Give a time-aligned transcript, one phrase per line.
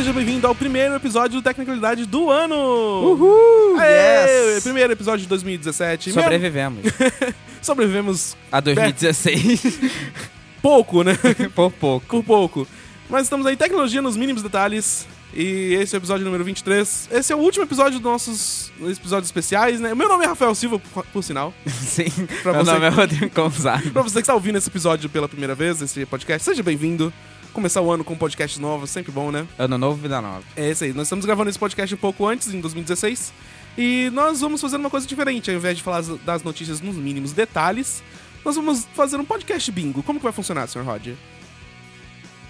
[0.00, 2.56] seja bem-vindo ao primeiro episódio do Tecnicalidade do ano!
[2.56, 3.78] Uhul!
[3.78, 4.62] Aê, yes!
[4.62, 6.12] Primeiro episódio de 2017.
[6.12, 6.82] Sobrevivemos.
[7.60, 8.34] Sobrevivemos.
[8.50, 9.78] A 2016.
[10.62, 11.18] pouco, né?
[11.54, 12.06] Por pouco.
[12.06, 12.68] Por pouco.
[13.10, 15.06] Mas estamos aí, tecnologia nos mínimos detalhes.
[15.34, 17.10] E esse é o episódio número 23.
[17.12, 19.94] Esse é o último episódio dos nossos episódios especiais, né?
[19.94, 21.52] Meu nome é Rafael Silva, por, por sinal.
[21.66, 22.08] Sim,
[22.42, 23.90] pra meu você, nome é Rodrigo Gonzaga.
[23.90, 27.12] pra você que está ouvindo esse episódio pela primeira vez, esse podcast, seja bem-vindo
[27.50, 29.46] começar o ano com um podcast novo, sempre bom, né?
[29.58, 30.42] Ano novo, vida nova.
[30.56, 30.92] É isso aí.
[30.92, 33.32] Nós estamos gravando esse podcast um pouco antes, em 2016.
[33.78, 35.50] E nós vamos fazer uma coisa diferente.
[35.50, 38.02] Ao invés de falar das notícias nos mínimos detalhes,
[38.44, 40.02] nós vamos fazer um podcast bingo.
[40.02, 40.82] Como que vai funcionar, Sr.
[40.82, 41.14] Roger?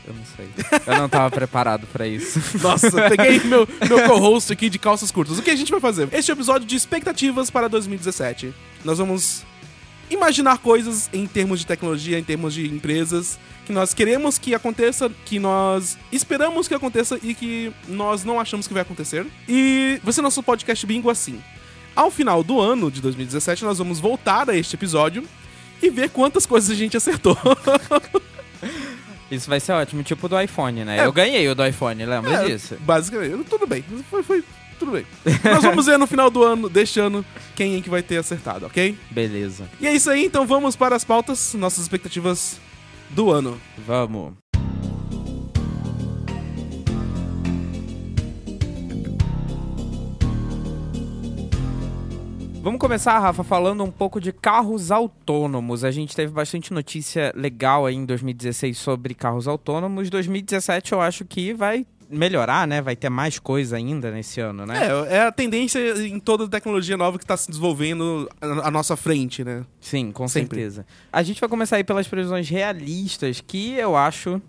[0.07, 0.48] Eu não sei.
[0.87, 2.41] Eu não tava preparado para isso.
[2.62, 5.39] Nossa, peguei meu, meu co-host aqui de calças curtas.
[5.39, 6.09] O que a gente vai fazer?
[6.12, 8.53] Este é o episódio de expectativas para 2017.
[8.85, 9.45] Nós vamos
[10.11, 13.39] imaginar coisas em termos de tecnologia, em termos de empresas,
[13.71, 18.67] que nós queremos que aconteça, que nós esperamos que aconteça e que nós não achamos
[18.67, 19.25] que vai acontecer.
[19.49, 21.41] E ser nosso podcast bingo assim.
[21.95, 25.23] Ao final do ano de 2017, nós vamos voltar a este episódio
[25.81, 27.39] e ver quantas coisas a gente acertou.
[29.31, 30.98] Isso vai ser ótimo, tipo do iPhone, né?
[30.98, 31.07] É.
[31.07, 32.77] Eu ganhei o do iPhone, lembra é, disso?
[32.81, 33.85] Basicamente, tudo bem.
[34.11, 34.43] Foi, foi
[34.81, 35.07] tudo bem.
[35.45, 38.67] Nós vamos ver no final do ano, deste ano, quem é que vai ter acertado,
[38.67, 38.98] ok?
[39.13, 39.69] Beleza.
[39.81, 42.59] E é isso aí, então vamos para as pautas, nossas expectativas
[43.11, 43.61] do ano.
[43.86, 44.34] Vamos.
[52.62, 55.83] Vamos começar, Rafa, falando um pouco de carros autônomos.
[55.83, 60.11] A gente teve bastante notícia legal aí em 2016 sobre carros autônomos.
[60.11, 62.83] 2017 eu acho que vai melhorar, né?
[62.83, 64.89] Vai ter mais coisa ainda nesse ano, né?
[65.09, 69.45] É, é a tendência em toda tecnologia nova que está se desenvolvendo à nossa frente,
[69.45, 69.65] né?
[69.81, 70.57] Sim, com Sempre.
[70.57, 70.87] certeza.
[71.13, 74.43] A gente vai começar aí pelas previsões realistas, que eu acho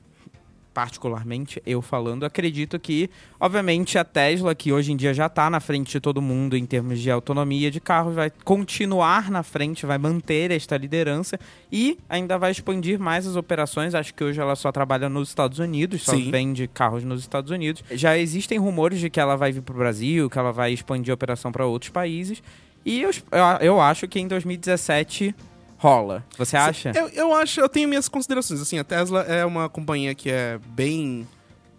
[0.74, 3.10] particularmente eu falando, acredito que,
[3.40, 6.66] obviamente, a Tesla, que hoje em dia já está na frente de todo mundo em
[6.66, 11.40] termos de autonomia de carros, vai continuar na frente, vai manter esta liderança
[11.72, 13.94] e ainda vai expandir mais as operações.
[13.94, 16.32] Acho que hoje ela só trabalha nos Estados Unidos, só Sim.
[16.32, 17.84] vende carros nos Estados Unidos.
[17.92, 21.12] Já existem rumores de que ela vai vir para o Brasil, que ela vai expandir
[21.12, 22.42] a operação para outros países.
[22.86, 23.12] E eu,
[23.60, 25.36] eu acho que em 2017
[25.82, 26.24] rola.
[26.38, 26.92] Você acha?
[26.96, 28.62] Eu, eu acho, eu tenho minhas considerações.
[28.62, 31.28] Assim, a Tesla é uma companhia que é bem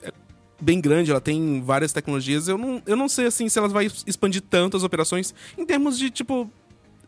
[0.02, 0.10] é
[0.60, 2.48] bem grande, ela tem várias tecnologias.
[2.48, 5.96] Eu não, eu não sei assim se ela vai expandir tanto as operações em termos
[5.96, 6.50] de tipo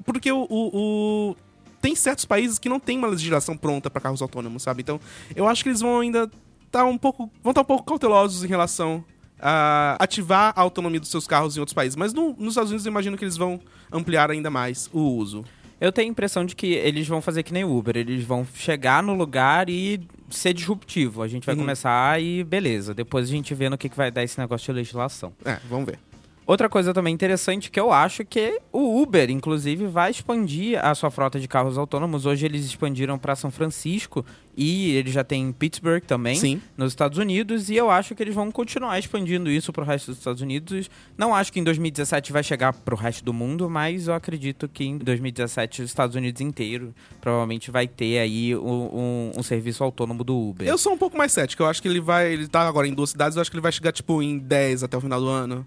[0.04, 1.36] porque o, o, o
[1.80, 4.82] tem certos países que não tem uma legislação pronta para carros autônomos, sabe?
[4.82, 5.00] Então,
[5.34, 6.30] eu acho que eles vão ainda
[6.64, 9.04] estar tá um pouco vão estar tá um pouco cautelosos em relação
[9.40, 11.96] a ativar a autonomia dos seus carros em outros países.
[11.96, 15.44] Mas no, nos Estados Unidos eu imagino que eles vão ampliar ainda mais o uso.
[15.80, 17.96] Eu tenho a impressão de que eles vão fazer que nem Uber.
[17.96, 21.22] Eles vão chegar no lugar e ser disruptivo.
[21.22, 21.62] A gente vai uhum.
[21.62, 22.94] começar e beleza.
[22.94, 25.32] Depois a gente vê no que, que vai dar esse negócio de legislação.
[25.44, 25.98] É, vamos ver.
[26.46, 31.10] Outra coisa também interessante que eu acho que o Uber, inclusive, vai expandir a sua
[31.10, 32.26] frota de carros autônomos.
[32.26, 34.24] Hoje eles expandiram para São Francisco
[34.54, 36.60] e eles já têm Pittsburgh também, Sim.
[36.76, 37.70] nos Estados Unidos.
[37.70, 40.90] E eu acho que eles vão continuar expandindo isso para o resto dos Estados Unidos.
[41.16, 44.68] Não acho que em 2017 vai chegar para o resto do mundo, mas eu acredito
[44.68, 49.82] que em 2017 os Estados Unidos inteiro provavelmente vai ter aí um, um, um, serviço
[49.82, 50.68] autônomo do Uber.
[50.68, 51.62] Eu sou um pouco mais cético.
[51.62, 52.34] Eu acho que ele vai.
[52.34, 54.82] Ele tá agora em duas cidades, eu acho que ele vai chegar tipo em 10
[54.82, 55.66] até o final do ano.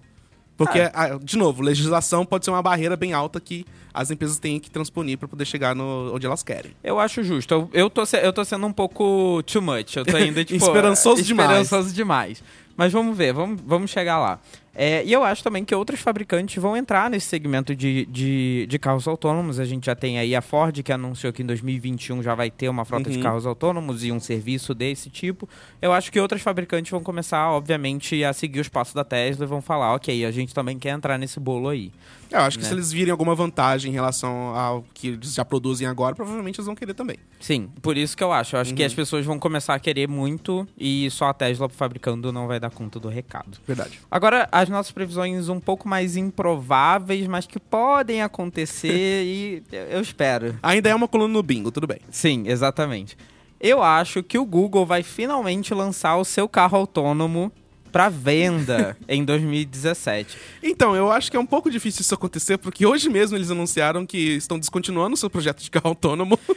[0.58, 1.20] Porque, ah.
[1.22, 3.64] de novo, legislação pode ser uma barreira bem alta que
[3.94, 6.72] as empresas têm que transponir para poder chegar no, onde elas querem.
[6.84, 7.54] Eu acho justo.
[7.54, 9.96] Eu, eu, tô, eu tô sendo um pouco too much.
[9.96, 10.66] Eu tô ainda, tipo...
[10.66, 11.50] esperançoso demais.
[11.50, 12.44] Esperançoso demais.
[12.76, 14.40] Mas vamos ver, vamos, vamos chegar lá.
[14.80, 18.78] É, e eu acho também que outros fabricantes vão entrar nesse segmento de, de, de,
[18.78, 19.60] carros autônomos.
[19.60, 22.70] A gente já tem aí a Ford, que anunciou que em 2021 já vai ter
[22.70, 23.16] uma frota uhum.
[23.16, 25.50] de carros autônomos e um serviço desse tipo.
[25.82, 29.48] Eu acho que outros fabricantes vão começar, obviamente, a seguir os passos da Tesla e
[29.48, 31.92] vão falar, ok, a gente também quer entrar nesse bolo aí.
[32.32, 32.70] Eu acho que né?
[32.70, 36.66] se eles virem alguma vantagem em relação ao que eles já produzem agora, provavelmente eles
[36.66, 37.18] vão querer também.
[37.40, 38.56] Sim, por isso que eu acho.
[38.56, 38.78] Eu acho uhum.
[38.78, 42.60] que as pessoas vão começar a querer muito e só a Tesla fabricando não vai
[42.60, 43.58] dar conta do recado.
[43.66, 44.00] Verdade.
[44.10, 50.58] Agora, as nossas previsões um pouco mais improváveis, mas que podem acontecer e eu espero.
[50.62, 52.00] Ainda é uma coluna no bingo, tudo bem.
[52.10, 53.18] Sim, exatamente.
[53.60, 57.52] Eu acho que o Google vai finalmente lançar o seu carro autônomo
[57.92, 60.38] pra venda em 2017.
[60.62, 64.06] Então, eu acho que é um pouco difícil isso acontecer, porque hoje mesmo eles anunciaram
[64.06, 66.40] que estão descontinuando o seu projeto de carro autônomo.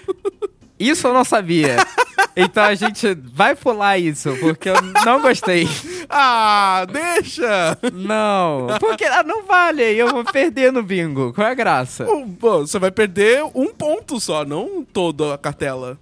[0.78, 1.76] Isso eu não sabia.
[2.34, 5.68] Então a gente vai pular isso, porque eu não gostei.
[6.08, 7.76] ah, deixa!
[7.92, 11.34] Não, porque ah, não vale, eu vou perder no bingo.
[11.34, 12.06] Qual é a graça?
[12.38, 15.98] Pô, você vai perder um ponto só, não toda a cartela.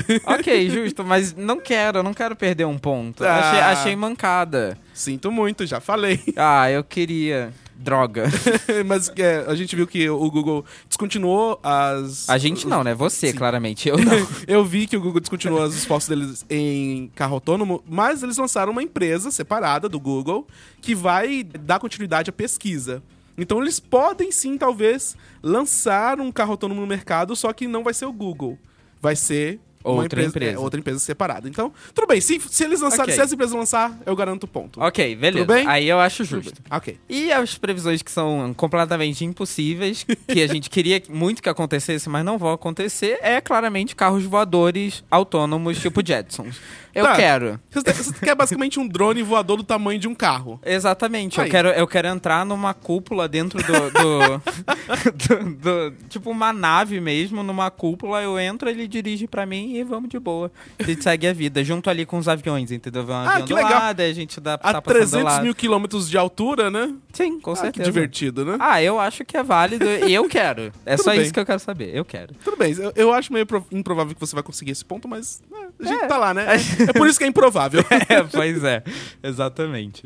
[0.26, 3.24] Ok, justo, mas não quero, não quero perder um ponto.
[3.24, 3.36] Ah.
[3.38, 4.78] Achei, achei mancada.
[4.92, 6.20] Sinto muito, já falei.
[6.36, 7.52] Ah, eu queria.
[7.78, 8.24] Droga.
[8.86, 12.28] Mas é, a gente viu que o Google descontinuou as.
[12.28, 12.94] A gente não, né?
[12.94, 13.36] Você, Sim.
[13.36, 13.86] claramente.
[13.88, 14.26] Eu não.
[14.46, 18.72] Eu vi que o Google descontinuou os esforços deles em carro autônomo, mas eles lançaram
[18.72, 20.46] uma empresa separada do Google
[20.80, 23.02] que vai dar continuidade à pesquisa.
[23.36, 27.92] Então eles podem sim, talvez, lançar um carro autônomo no mercado, só que não vai
[27.92, 28.58] ser o Google.
[29.00, 29.60] Vai ser
[29.92, 30.54] uma Outra empresa.
[30.54, 31.48] é, outra empresa separada.
[31.48, 32.20] Então, tudo bem.
[32.20, 33.14] Se, se eles lançarem, Ok.
[33.14, 34.80] se essa empresa lançar, eu garanto o ponto.
[34.80, 35.44] Ok, beleza.
[35.46, 35.66] Tudo bem?
[35.66, 36.60] Aí eu acho justo.
[36.70, 36.98] Ok.
[37.08, 42.24] E as previsões que são completamente impossíveis, que a gente queria muito que acontecesse, mas
[42.24, 46.56] não vão acontecer, é claramente carros voadores autônomos tipo Jetsons.
[46.96, 47.14] Eu Tá.
[47.16, 47.60] quero.
[47.70, 50.58] Você, você quer basicamente um drone voador do tamanho de um carro.
[50.64, 51.40] Exatamente.
[51.40, 51.46] Aí.
[51.46, 54.42] Eu quero, eu quero entrar numa cúpula dentro do, do,
[55.12, 58.22] do- do- Tipo uma nave mesmo, numa cúpula.
[58.22, 60.50] Eu entro, ele dirige pra mim e vamos de boa.
[60.78, 61.62] A gente segue a vida.
[61.62, 63.04] Junto ali com os aviões, entendeu?
[63.04, 63.72] Vem um Ah, avião que legal.
[63.72, 65.42] lado, a gente dá, A tá passando do 300 lado.
[65.44, 66.94] mil quilômetros de altura, né?
[67.12, 67.84] Sim, com Ah, que certeza.
[67.90, 68.56] divertido, né?
[68.58, 70.72] Ah, eu acho que é válido e eu quero.
[70.84, 71.22] É Tudo só bem.
[71.22, 71.94] isso que eu quero saber.
[71.94, 72.34] Eu quero.
[72.42, 75.42] Tudo bem, eu, eu acho meio pro- improvável que você vai conseguir esse ponto, mas
[75.52, 76.46] é, a gente tá lá, né?
[76.88, 77.84] É, por isso que é improvável.
[78.08, 78.82] É, pois é.
[79.22, 80.04] Exatamente.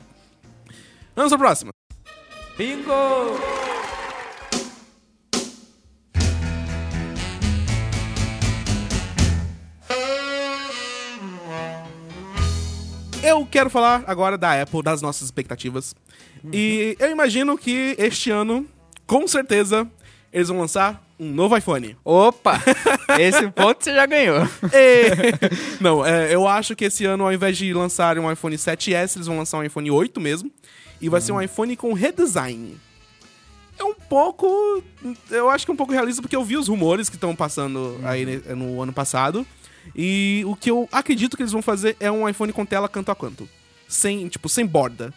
[1.15, 1.71] Vamos pra próxima.
[2.57, 2.93] Bingo!
[13.23, 15.95] Eu quero falar agora da Apple, das nossas expectativas.
[16.53, 18.67] E eu imagino que este ano,
[19.07, 19.87] com certeza,
[20.33, 21.97] eles vão lançar um novo iPhone.
[22.05, 22.61] Opa!
[23.21, 24.39] Esse ponto você já ganhou.
[24.73, 29.17] E- Não, é, eu acho que esse ano, ao invés de lançarem um iPhone 7S,
[29.17, 30.51] eles vão lançar um iPhone 8 mesmo.
[31.01, 32.77] E vai ser um iPhone com redesign.
[33.79, 34.83] É um pouco.
[35.31, 37.99] Eu acho que é um pouco realista, porque eu vi os rumores que estão passando
[38.05, 39.47] aí ne- no ano passado.
[39.97, 43.11] E o que eu acredito que eles vão fazer é um iPhone com tela canto
[43.11, 43.49] a canto.
[43.89, 45.13] Sem, tipo, sem borda.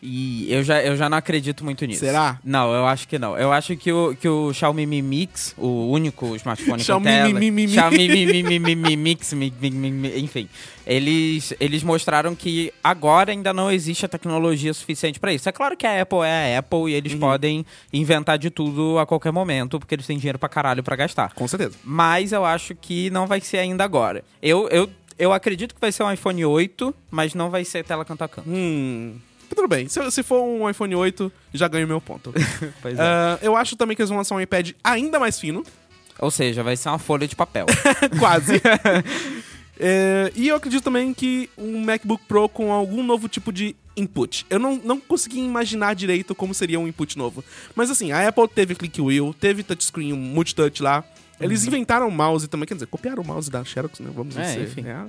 [0.00, 2.00] E eu já, eu já não acredito muito nisso.
[2.00, 2.38] Será?
[2.44, 3.36] Não, eu acho que não.
[3.36, 7.26] Eu acho que o, que o Xiaomi Mi Mix, o único smartphone Xiaomi com tela...
[7.28, 7.72] Mi Mi Mi Mi.
[7.72, 10.48] Xiaomi Mi Mi Mi Mi Mi Mix, Mi- Mi- Mi- Mi- enfim.
[10.86, 15.48] Eles, eles mostraram que agora ainda não existe a tecnologia suficiente pra isso.
[15.48, 17.18] É claro que a Apple é a Apple e eles Uhum.
[17.20, 21.34] podem inventar de tudo a qualquer momento, porque eles têm dinheiro pra caralho pra gastar.
[21.34, 21.74] Com certeza.
[21.84, 24.22] Mas eu acho que não vai ser ainda agora.
[24.40, 28.04] Eu, eu, eu acredito que vai ser um iPhone 8, mas não vai ser tela
[28.04, 28.48] canto a canto.
[28.48, 29.16] Hum.
[29.54, 29.88] Tudo bem.
[29.88, 32.32] Se, se for um iPhone 8, já ganho meu ponto.
[32.82, 33.02] Pois é.
[33.02, 35.64] Ah, eu acho também que eles vão lançar um iPad ainda mais fino.
[36.18, 37.66] Ou seja, vai ser uma folha de papel.
[38.18, 38.60] Quase.
[39.80, 44.44] É, e eu acredito também que um MacBook Pro com algum novo tipo de input.
[44.50, 47.44] Eu não, não consegui imaginar direito como seria um input novo.
[47.76, 51.04] Mas assim, a Apple teve click wheel, teve touchscreen, multitouch lá.
[51.40, 54.10] Eles inventaram o mouse também, quer dizer, copiaram o mouse da Xerox, né?
[54.14, 54.62] Vamos É, dizer.
[54.68, 54.82] enfim.
[54.82, 55.06] né?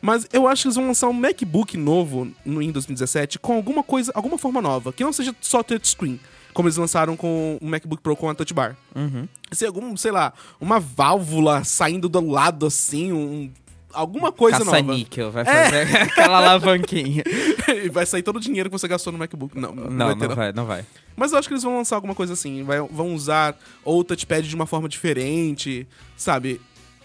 [0.00, 3.82] Mas eu acho que eles vão lançar um MacBook novo no, em 2017 com alguma
[3.82, 6.18] coisa, alguma forma nova, que não seja só touchscreen,
[6.52, 8.76] como eles lançaram com o MacBook Pro com a Touch Bar.
[8.94, 9.26] Uhum.
[9.52, 13.50] Ser algum, sei lá, uma válvula saindo do lado assim, um,
[13.92, 14.70] alguma coisa nova.
[14.72, 17.22] Caça-níquel, vai fazer aquela alavanquinha.
[17.72, 19.56] E vai sair todo o dinheiro que você gastou no MacBook.
[19.58, 20.84] Não, não, Não, vai ter, não vai, não vai.
[21.16, 22.62] Mas eu acho que eles vão lançar alguma coisa assim.
[22.64, 26.60] vai- vão usar ou touchpad de uma forma diferente, sabe?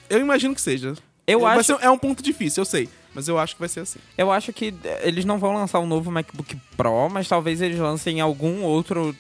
[0.10, 0.94] Eu imagino que seja.
[1.26, 2.90] Eu Vai acho, ser- é um ponto difícil, eu sei.
[3.14, 4.00] Mas eu acho que vai ser assim.
[4.18, 7.80] eu acho que eh, eles não vão lançar um novo MacBook Pro, mas talvez eles
[7.80, 9.16] lancem algum outro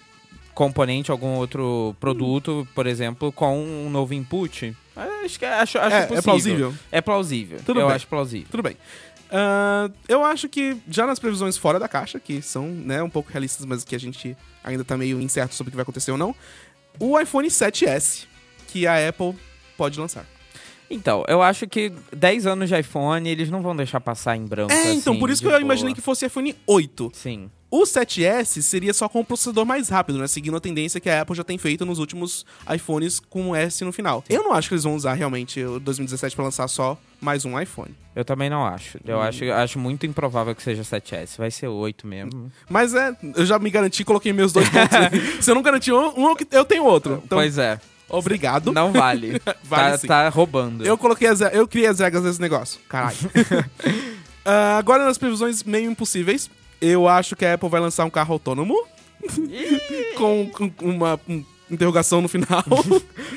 [0.57, 4.75] componente, algum outro produto, por exemplo, com um novo input.
[5.23, 6.23] Acho que acho, acho É, é possível.
[6.23, 6.73] plausível?
[6.91, 7.59] É plausível.
[7.63, 7.95] Tudo eu bem.
[7.95, 8.47] acho plausível.
[8.49, 8.75] Tudo bem.
[9.31, 13.31] Ah, eu acho que já nas previsões fora da caixa, que são né, um pouco
[13.31, 16.17] realistas, mas que a gente ainda tá meio incerto sobre o que vai acontecer ou
[16.17, 16.33] não,
[16.99, 18.25] o iPhone 7S,
[18.67, 19.35] que a Apple
[19.77, 20.25] pode lançar.
[20.89, 24.72] Então, eu acho que 10 anos de iPhone, eles não vão deixar passar em branco.
[24.72, 25.62] É, então, assim, por isso que eu boa.
[25.62, 27.12] imaginei que fosse iPhone 8.
[27.13, 27.50] Sim.
[27.70, 30.27] O 7S seria só com o processador mais rápido, né?
[30.27, 33.84] Seguindo a tendência que a Apple já tem feito nos últimos iPhones com o S
[33.84, 34.24] no final.
[34.29, 37.60] Eu não acho que eles vão usar realmente o 2017 pra lançar só mais um
[37.60, 37.94] iPhone.
[38.15, 38.98] Eu também não acho.
[39.00, 39.01] Hum.
[39.06, 41.38] Eu acho, acho muito improvável que seja 7S.
[41.38, 42.50] Vai ser 8 mesmo.
[42.70, 44.98] Mas é, eu já me garanti, coloquei meus dois pontos.
[45.44, 47.22] Se eu não garanti um, um, eu tenho outro.
[47.25, 47.82] Então, pois é.
[48.09, 48.71] Obrigado.
[48.71, 49.41] Não vale.
[49.63, 50.07] Vale tá, sim.
[50.07, 50.85] tá roubando.
[50.85, 52.79] Eu coloquei as, eu criei as regras desse negócio.
[52.87, 53.17] Caralho.
[54.49, 56.49] Ah, agora nas previsões meio impossíveis.
[56.79, 58.81] Eu acho que a Apple vai lançar um carro autônomo
[60.15, 62.63] com, com uma um, interrogação no final.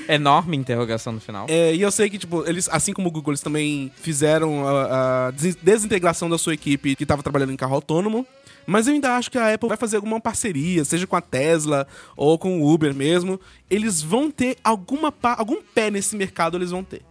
[0.09, 1.47] Enorme interrogação no final.
[1.49, 5.27] É, e eu sei que, tipo, eles, assim como o Google, eles também fizeram a,
[5.27, 8.25] a des- desintegração da sua equipe que estava trabalhando em carro autônomo.
[8.67, 11.87] Mas eu ainda acho que a Apple vai fazer alguma parceria, seja com a Tesla
[12.17, 13.41] ou com o Uber mesmo.
[13.69, 17.03] Eles vão ter alguma algum pé nesse mercado, eles vão ter.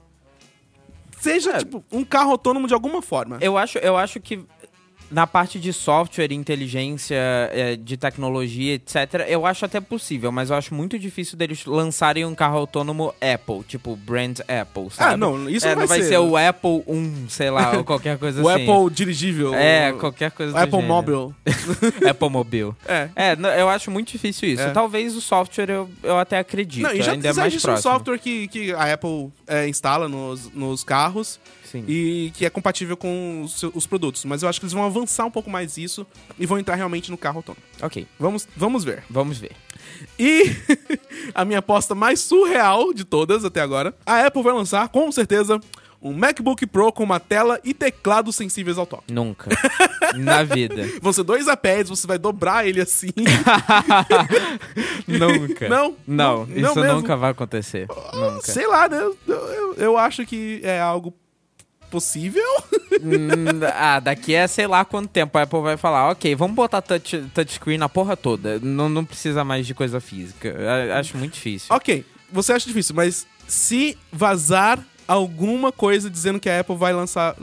[1.20, 1.58] Seja, É.
[1.60, 3.38] tipo, um carro autônomo de alguma forma.
[3.42, 4.40] Eu acho, eu acho que
[5.12, 7.16] na parte de software, inteligência,
[7.52, 12.26] é, de tecnologia, etc., eu acho até possível, mas eu acho muito difícil deles lançarem
[12.26, 15.14] um carro autônomo Apple, tipo brand Apple, sabe?
[15.14, 16.10] Ah, não, isso É, não vai vai ser.
[16.10, 18.64] ser o Apple 1, sei lá, ou qualquer coisa o assim.
[18.70, 19.54] Apple dirigível.
[19.56, 20.82] É, o- qualquer coisa o Apple.
[20.84, 21.34] Mobile.
[22.10, 22.74] Apple Mobile.
[22.88, 23.10] É.
[23.16, 24.62] É, não, eu acho muito difícil isso.
[24.64, 24.72] É.
[24.72, 27.72] Talvez o software eu, eu até acredito, Não, e já ainda é mais existe um
[27.72, 27.94] próximo.
[27.94, 31.40] software que, que a Apple é, instala nos, nos carros
[31.72, 31.84] Sim.
[31.88, 34.26] e que é compatível com os, os produtos.
[34.26, 36.06] Mas eu acho que eles vão avançar um pouco mais isso
[36.38, 37.64] e vão entrar realmente no carro autônomo.
[37.82, 39.04] Ok, Vamos, vamos ver.
[39.10, 39.52] vamos ver.
[40.18, 40.46] E
[41.36, 45.60] a minha aposta mais surreal de todas até agora, a Apple vai lançar, com certeza,
[46.02, 49.12] um MacBook Pro com uma tela e teclado sensíveis ao toque.
[49.14, 49.50] Nunca.
[50.18, 50.88] Na vida.
[51.02, 53.10] Vão ser dois iPads, você vai dobrar ele assim.
[55.08, 55.68] Nunca.
[55.70, 57.88] Não, Não, não, isso não nunca vai acontecer.
[58.14, 58.52] Nunca.
[58.52, 58.98] Sei lá, né?
[59.02, 61.14] Eu, eu- eu acho que é algo
[61.90, 62.44] possível.
[63.02, 66.82] Hum, ah, daqui a sei lá quanto tempo a Apple vai falar, ok, vamos botar
[66.82, 68.60] touch, touchscreen na porra toda.
[68.60, 70.54] Não, não precisa mais de coisa física.
[70.98, 71.74] Acho muito difícil.
[71.74, 77.38] ok, você acha difícil, mas se vazar alguma coisa dizendo que a Apple vai lançar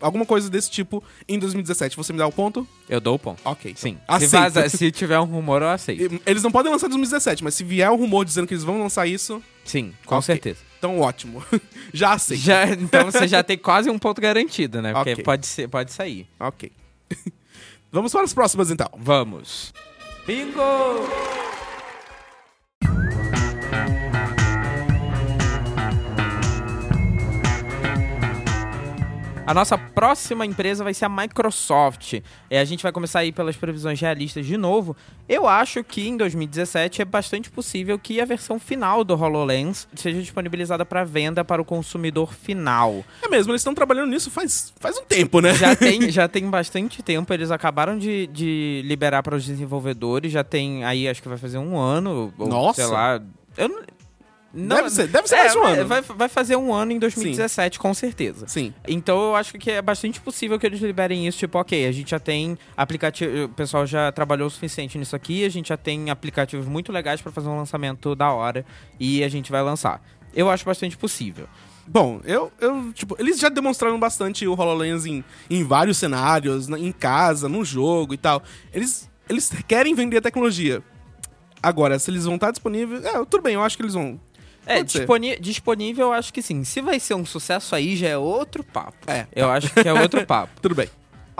[0.00, 2.66] alguma coisa desse tipo em 2017, você me dá o ponto?
[2.88, 3.40] Eu dou o ponto.
[3.44, 3.74] Ok.
[3.76, 3.94] Sim.
[3.94, 4.30] Se, Aceito.
[4.32, 6.20] vaza- se tiver um rumor, eu aceito.
[6.26, 8.80] Eles não podem lançar em 2017, mas se vier um rumor dizendo que eles vão
[8.80, 10.26] lançar isso, Sim, com Ok.
[10.26, 10.60] certeza.
[10.78, 11.44] então ótimo.
[11.92, 12.40] Já aceito.
[12.42, 14.92] Já, então você já tem quase um ponto garantido, né?
[14.92, 15.24] Porque Ok.
[15.24, 16.26] pode, ser, pode sair.
[16.38, 16.70] Ok.
[17.92, 18.88] Vamos para as próximas então.
[18.96, 19.72] Vamos.
[20.26, 20.60] Bingo!
[29.50, 32.20] A nossa próxima empresa vai ser a Microsoft.
[32.48, 34.96] É, a gente vai começar aí pelas previsões realistas de novo.
[35.28, 40.20] Eu acho que em 2017 é bastante possível que a versão final do HoloLens seja
[40.20, 43.04] disponibilizada para venda para o consumidor final.
[43.20, 45.52] É mesmo, eles estão trabalhando nisso faz, faz um tempo, né?
[45.52, 47.34] Já tem, já tem bastante tempo.
[47.34, 50.30] Eles acabaram de, de liberar para os desenvolvedores.
[50.30, 52.32] Já tem aí, acho que vai fazer um ano.
[52.38, 52.84] Ou, Nossa.
[52.84, 53.20] Sei lá.
[53.56, 53.68] Eu
[54.52, 54.76] não.
[54.76, 55.86] Deve ser- deve ser É, mais um ano.
[55.86, 58.46] Vai, vai fazer um ano em 2017, com certeza.
[58.48, 58.74] Sim.
[58.88, 62.10] Então eu acho que é bastante possível que eles liberem isso, tipo, ok, a gente
[62.10, 66.10] já tem aplicativo, o pessoal já trabalhou o suficiente nisso aqui, a gente já tem
[66.10, 68.64] aplicativos muito legais para fazer um lançamento da hora
[68.98, 70.02] e a gente vai lançar.
[70.34, 71.46] Eu acho bastante possível.
[71.86, 76.78] Bom, eu, eu, tipo, eles já demonstraram bastante o HoloLens em, em vários cenários, na-
[76.78, 78.40] em casa, no jogo e tal.
[78.72, 80.82] Eles, eles querem vender a tecnologia.
[81.62, 83.04] Agora, se eles vão estar disponíveis.
[83.04, 84.20] É, tudo bem, eu acho que eles vão.
[84.66, 86.62] É, disponi- disponível eu acho que sim.
[86.64, 88.94] Se vai ser um sucesso aí já é outro papo.
[89.10, 90.52] É, Eu acho que é outro papo.
[90.60, 90.88] tudo bem.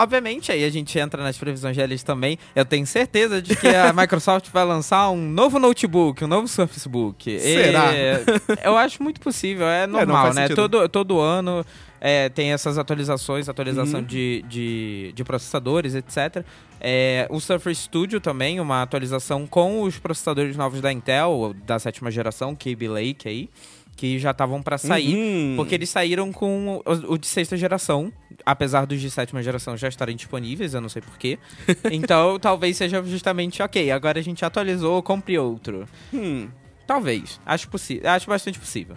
[0.02, 2.38] Obviamente, aí a gente entra nas previsões deles também.
[2.56, 6.88] Eu tenho certeza de que a Microsoft vai lançar um novo notebook, um novo Surface
[6.88, 7.38] Book.
[7.38, 7.92] Será?
[7.92, 8.24] E
[8.64, 10.42] eu acho muito possível, é normal, faz né?
[10.42, 10.56] sentido.
[10.68, 11.64] Todo, todo ano
[12.00, 14.06] é, tem essas atualizações, atualização Uhum.
[14.06, 16.44] de, de, de processadores, etc.
[16.80, 22.10] É, o Surface Studio também, uma atualização com os processadores novos da Intel, da sétima
[22.10, 23.50] geração, Kaby Lake aí,
[23.96, 25.14] que já estavam para sair.
[25.14, 25.54] Uhum.
[25.56, 28.10] Porque eles saíram com o, o de sexta geração,
[28.44, 31.38] apesar dos de sétima geração já estarem disponíveis, eu não sei porquê.
[31.90, 35.86] então talvez seja justamente, ok, agora a gente atualizou, compre outro.
[36.12, 36.48] Hum.
[36.86, 37.68] Talvez, acho,
[38.04, 38.96] acho bastante possível.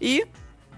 [0.00, 0.26] E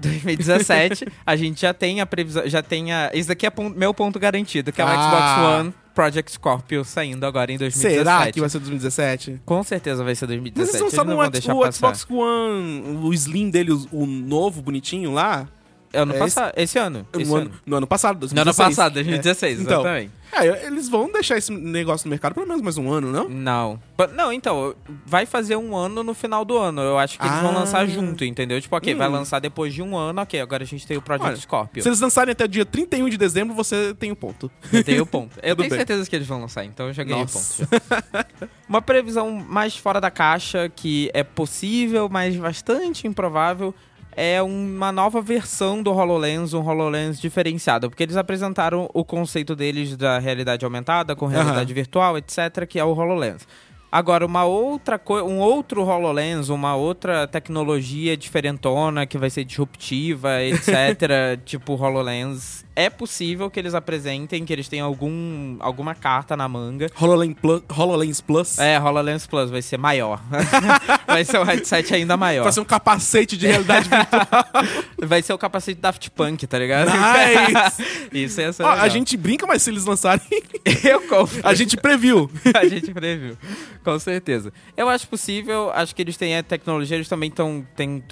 [0.00, 3.10] 2017, a gente já tem a previsão, já tem a...
[3.14, 4.92] Isso daqui é pon- meu ponto garantido, que é o Ah.
[4.92, 7.98] Xbox One Project Scorpio saindo agora em 2017.
[7.98, 9.40] Será que vai ser 2017?
[9.46, 11.94] Com certeza vai ser Mas 2017, eles eles lançaram não o, deixar o passar.
[11.94, 15.48] Xbox One, o Slim dele, o, o novo, bonitinho lá,
[15.92, 17.06] Ano é passado, esse ano.
[17.14, 17.46] Esse no ano.
[17.46, 18.58] ano, no ano passado, No 2016.
[18.60, 19.62] ano passado, 2016, É.
[19.62, 20.12] Então, exatamente.
[20.32, 23.28] É, eles vão deixar esse negócio no mercado pelo menos mais um ano, não?
[23.28, 23.80] Não.
[24.14, 24.74] Não, então,
[25.06, 26.82] vai fazer um ano no final do ano.
[26.82, 27.60] Eu acho que eles vão Ah.
[27.60, 28.60] lançar junto, entendeu?
[28.60, 28.98] Tipo, ok, Hum.
[28.98, 31.82] vai lançar depois de um ano, ok, agora a gente tem o Project Olha, Scorpio.
[31.82, 34.50] Se eles lançarem até o dia 31 de dezembro, você tem o ponto.
[34.72, 35.38] Eu tenho o ponto.
[35.42, 35.78] Eu tenho bem.
[35.78, 37.46] certeza que eles vão lançar, então eu já ganhei o ponto.
[37.58, 37.66] já.
[38.68, 43.72] Uma previsão mais fora da caixa, que é possível, mas bastante improvável,
[44.16, 47.90] é uma nova versão do HoloLens, um HoloLens diferenciado.
[47.90, 52.84] Porque eles apresentaram o conceito deles da realidade aumentada, com realidade virtual, etc., que é
[52.84, 53.46] o HoloLens.
[53.92, 60.42] Agora, uma outra coisa, um outro HoloLens, uma outra tecnologia diferentona que vai ser disruptiva,
[60.42, 66.46] etc., tipo HoloLens, é possível que eles apresentem, que eles tenham algum, alguma carta na
[66.46, 66.88] manga.
[67.00, 68.58] HoloLens Plus, HoloLens Plus.
[68.58, 70.22] É, HoloLens Plus vai ser maior.
[71.08, 72.44] vai ser um headset ainda maior.
[72.44, 74.26] Vai ser um capacete de realidade virtual.
[75.06, 76.88] Vai ser o capacete Daft Punk, tá ligado?
[76.90, 78.08] Nice!
[78.12, 80.26] Isso ser Ó, a gente brinca, mas se eles lançarem,
[80.82, 81.40] Eu compro.
[81.42, 82.30] a gente previu.
[82.54, 83.36] a gente previu.
[83.84, 84.52] Com certeza.
[84.76, 87.64] Eu acho possível, acho que eles têm a tecnologia, eles também estão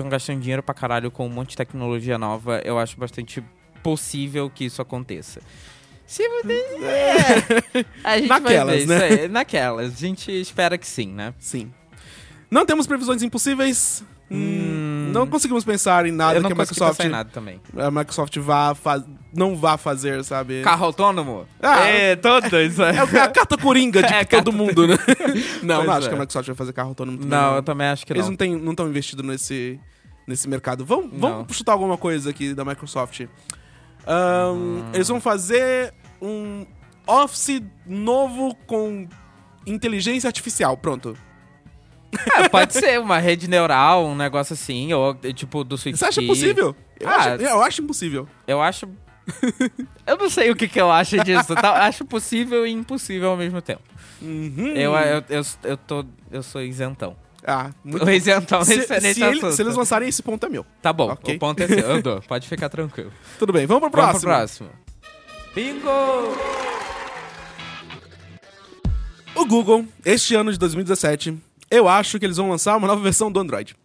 [0.09, 2.61] gastando dinheiro pra caralho com um monte de tecnologia nova.
[2.65, 3.43] Eu acho bastante
[3.85, 5.41] possível que isso aconteça.
[6.07, 6.29] Se é,
[8.03, 9.09] a gente Naquelas, vai ver né?
[9.09, 9.29] isso aí.
[9.29, 9.93] Naquelas.
[9.93, 11.33] A gente espera que sim, né?
[11.39, 11.73] Sim.
[12.51, 14.03] Não temos previsões impossíveis.
[14.31, 17.61] Hum, não conseguimos pensar em nada Eu não que a Microsoft, em nada também.
[17.77, 20.63] a Microsoft vá fa- não vá fazer, sabe?
[20.63, 21.47] Carro autônomo?
[21.63, 22.51] Ah, é, todos.
[22.53, 24.97] É o- é a carta coringa de É, todo mundo, né?
[25.63, 26.09] não, Pois não acho é.
[26.11, 27.19] que a Microsoft vai fazer carro autônomo.
[27.19, 28.35] também, Não, eu também acho que Eles não.
[28.37, 29.79] têm- não estão investidos nesse,
[30.27, 30.85] nesse mercado.
[30.85, 33.27] Vamos, vamos chutar alguma coisa aqui da Microsoft.
[34.07, 34.85] Ahn, Hum.
[34.93, 36.67] Eles vão fazer um
[37.07, 39.07] Office novo com
[39.67, 40.77] inteligência artificial.
[40.77, 41.17] Pronto.
[42.37, 46.23] É, pode ser uma rede neural, um negócio assim, ou tipo do Switch Você acha
[46.23, 46.75] possível?
[47.01, 48.29] Eu, Ah, acho, eu acho impossível.
[48.47, 48.89] Eu acho.
[50.07, 51.55] eu não sei o que, que eu acho disso.
[51.55, 51.85] tá?
[51.85, 53.83] Acho possível e impossível ao mesmo tempo.
[54.23, 54.69] Uhum.
[54.77, 57.17] Eu, eu, eu, eu, tô, eu sou isentão.
[57.47, 59.53] Ah, muito O isentão se, nesse, nesse se ele- assunto.
[59.53, 60.65] se eles lançarem esse ponto é meu.
[60.81, 61.37] Tá bom, Ok.
[61.37, 61.79] o ponto é seu.
[61.79, 63.13] Eu dou, pode ficar tranquilo.
[63.39, 64.69] Tudo bem, vamos pro Vamos próximo.
[64.71, 64.85] pro próximo.
[65.55, 65.89] Bingo!
[69.35, 71.37] O Google, este ano de 2017,
[71.71, 73.77] eu acho que eles vão lançar uma nova versão do Android.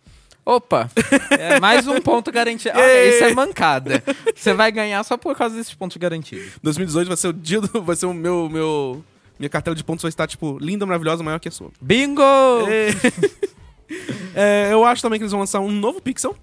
[0.45, 0.89] Opa!
[1.31, 2.77] É mais um ponto garantido.
[2.79, 3.15] Ê!
[3.15, 4.01] isso é mancada.
[4.35, 6.53] Você vai ganhar só por causa desses pontos garantidos.
[6.63, 9.03] 2018 vai ser o dia do, vai ser o meu meu
[9.39, 11.71] minha cartela de pontos vai estar tipo linda, maravilhosa, maior que a sua.
[11.81, 12.21] Bingo!
[14.35, 16.35] É, eu acho também que eles vão lançar um novo Pixel.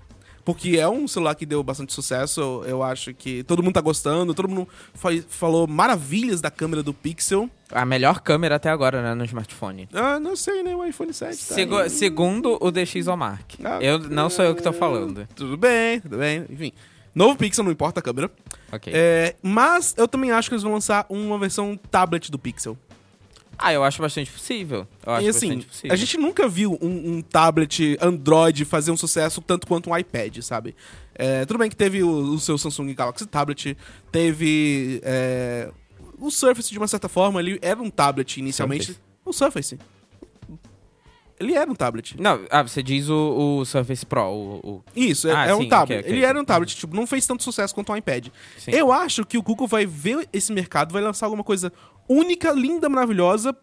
[0.44, 2.40] Porque é um celular que deu bastante sucesso.
[2.40, 4.32] Eu, eu acho que todo mundo tá gostando.
[4.32, 7.50] Todo mundo fa- falou maravilhas da câmera do Pixel.
[7.70, 9.88] A melhor câmera até agora, né, no smartphone.
[9.92, 10.74] Ah, não sei, né?
[10.76, 11.90] O iPhone 7 tá Segu- aí.
[11.90, 13.58] segundo o DxOMark.
[13.64, 15.26] Ah, eu, não sou eu que tô falando.
[15.34, 16.44] Tudo bem, tudo bem.
[16.48, 16.72] Enfim.
[17.12, 18.30] Novo Pixel, não importa a câmera.
[18.70, 18.92] Ok.
[18.94, 22.76] É, mas eu também acho que eles vão lançar uma versão tablet do Pixel.
[23.58, 24.86] Ah, eu acho bastante possível.
[25.04, 25.92] Eu acho e assim, possível.
[25.92, 30.38] a gente nunca viu um, um tablet Android fazer um sucesso tanto quanto um iPad,
[30.42, 30.74] sabe?
[31.14, 33.76] É, tudo bem que teve o, o seu Samsung Galaxy Tablet,
[34.12, 35.70] teve é,
[36.18, 38.86] o Surface de uma certa forma, ele era um tablet inicialmente.
[38.86, 39.00] Surface.
[39.24, 39.78] O Surface.
[41.38, 42.16] Ele era um tablet.
[42.18, 44.60] Não, ah, você diz o, o Surface Pro, o...
[44.76, 45.98] o- Isso, é, Ah, é um sim, tablet.
[46.00, 46.12] ok, ok.
[46.18, 48.28] Ele era um tablet, tipo, não fez tanto sucesso quanto um iPad.
[48.56, 48.70] Sim.
[48.70, 51.70] Eu acho que o Google vai ver esse mercado, vai lançar alguma coisa
[52.08, 53.56] única, linda, maravilhosa,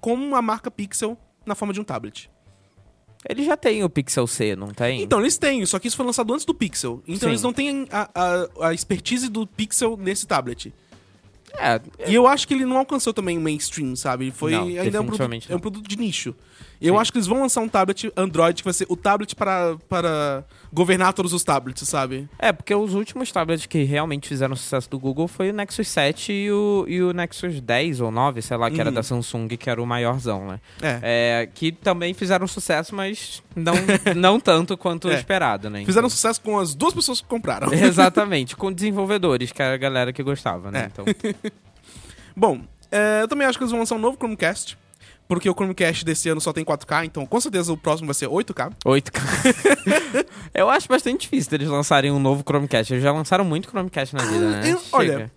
[0.00, 1.16] com a marca Pixel
[1.46, 2.30] na forma de um tablet.
[3.28, 5.02] Ele já tem o Pixel C, não tem?
[5.02, 7.02] Então, eles têm, só que isso foi lançado antes do Pixel.
[7.06, 7.28] Então Sim.
[7.28, 10.72] eles não têm a, a, a expertise do Pixel nesse tablet.
[11.56, 14.24] É, E eu acho que ele não alcançou também o mainstream, sabe?
[14.24, 16.34] Ele Foi Não, ainda é um, produto, é um produto de nicho.
[16.80, 17.00] Eu Sim.
[17.00, 20.44] acho que eles vão lançar um tablet Android que vai ser o tablet para, para
[20.72, 22.28] governar todos os tablets, sabe?
[22.38, 26.32] é, porque os últimos tablets que realmente fizeram sucesso do Google foi o Nexus 7
[26.32, 28.94] e o, e o Nexus 10 ou 9, sei lá, que era Uhum.
[28.94, 30.60] da Samsung, que era o maiorzão, né?
[30.82, 30.98] É.
[31.42, 33.74] É, que também fizeram sucesso, mas não,
[34.16, 35.14] não tanto quanto É.
[35.14, 35.84] esperado, né?
[35.84, 37.72] Fizeram Então- sucesso com as duas pessoas que compraram.
[37.72, 40.82] Exatamente, com desenvolvedores, que era a galera que gostava, né?
[40.82, 40.86] É.
[40.86, 41.04] Então,
[42.36, 42.60] Bom,
[42.90, 44.76] é, eu também acho que eles vão lançar um novo Chromecast.
[45.26, 48.28] Porque o Chromecast desse ano só tem 4K, então com certeza o próximo vai ser
[48.28, 48.72] 8K.
[48.84, 49.20] 8K.
[50.52, 52.92] eu acho bastante difícil eles lançarem um novo Chromecast.
[52.92, 54.72] Eles já lançaram muito Chromecast na vida, né?
[54.72, 55.32] eu- olha,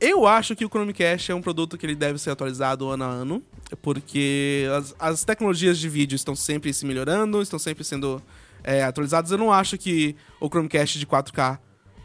[0.00, 3.08] Eu acho que o Chromecast é um produto que ele deve ser atualizado ano a
[3.08, 3.42] ano,
[3.82, 8.22] porque as, as tecnologias de vídeo estão sempre se melhorando, estão sempre sendo
[8.62, 9.30] é, atualizadas.
[9.32, 11.58] Eu não acho que o Chromecast de 4K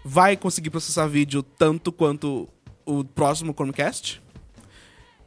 [0.03, 2.49] vai conseguir processar vídeo tanto quanto
[2.83, 4.22] o próximo Chromecast.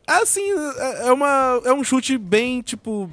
[0.06, 3.10] Assim, é, é uma, é um chute bem, tipo,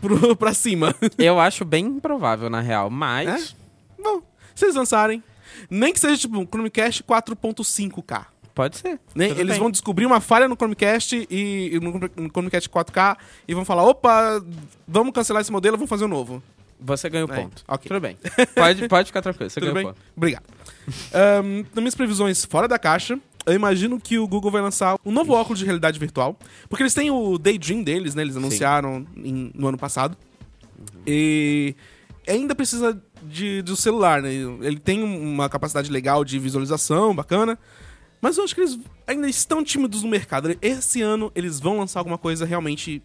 [0.00, 0.94] pro, pra cima.
[1.18, 3.54] Eu acho bem improvável, na real, mas...
[4.02, 4.22] Bom,
[4.54, 5.22] se eles lançarem,
[5.68, 8.26] nem que seja tipo um Chromecast 4.5K.
[8.54, 8.98] Pode ser.
[9.14, 9.26] Né?
[9.30, 9.58] Eles bem.
[9.58, 13.84] vão descobrir uma falha no Chromecast e, e no, no Chromecast 4K e vão falar:
[13.84, 14.42] opa,
[14.86, 16.42] vamos cancelar esse modelo, vamos fazer um novo.
[16.80, 17.62] Você ganhou o É, ponto.
[17.68, 17.88] ok.
[17.88, 18.16] Tudo bem.
[18.54, 19.84] Pode, pode ficar tranquilo, você Tudo ganhou bem?
[19.84, 20.00] o ponto.
[20.16, 20.44] Obrigado.
[21.14, 25.10] Ahn, nas minhas previsões fora da caixa, eu imagino que o Google vai lançar um
[25.12, 26.38] novo óculos de realidade virtual.
[26.68, 28.22] Porque eles têm o Daydream deles, né?
[28.22, 30.16] Eles anunciaram em- no ano passado.
[31.06, 31.74] E
[32.28, 34.30] ainda precisa de, do celular, né?
[34.32, 37.58] Ele tem uma capacidade legal de visualização, bacana.
[38.20, 40.54] Mas eu acho que eles ainda estão tímidos no mercado.
[40.60, 43.02] Esse ano eles vão lançar alguma coisa realmente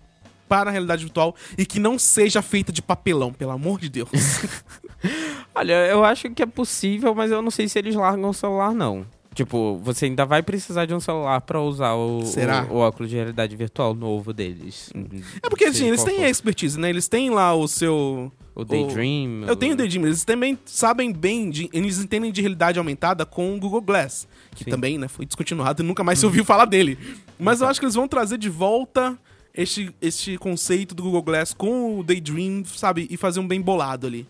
[0.48, 4.10] para a realidade virtual e que não seja feita de papelão, pelo amor de Deus.
[5.56, 8.74] Olha, eu acho que é possível, mas eu não sei se eles largam o celular,
[8.74, 9.06] não.
[9.36, 12.66] Tipo, você ainda vai precisar de um celular pra usar o, Será?
[12.70, 14.94] o, o óculos de realidade virtual novo deles.
[15.44, 16.90] É porque, assim, eles têm a expertise, né?
[16.90, 18.32] Eles têm lá o seu...
[18.56, 19.44] O Daydream.
[19.46, 23.54] Eu tenho o Daydream, eles também sabem bem, de, eles entendem de realidade aumentada com
[23.54, 24.70] o Google Glass, que Sim.
[24.70, 26.98] também né, foi descontinuado e nunca mais se ouviu falar dele.
[27.38, 29.20] Mas eu acho que eles vão trazer de volta
[29.54, 33.06] este, este conceito do Google Glass com o Daydream, sabe?
[33.10, 34.26] E fazer um bem bolado ali.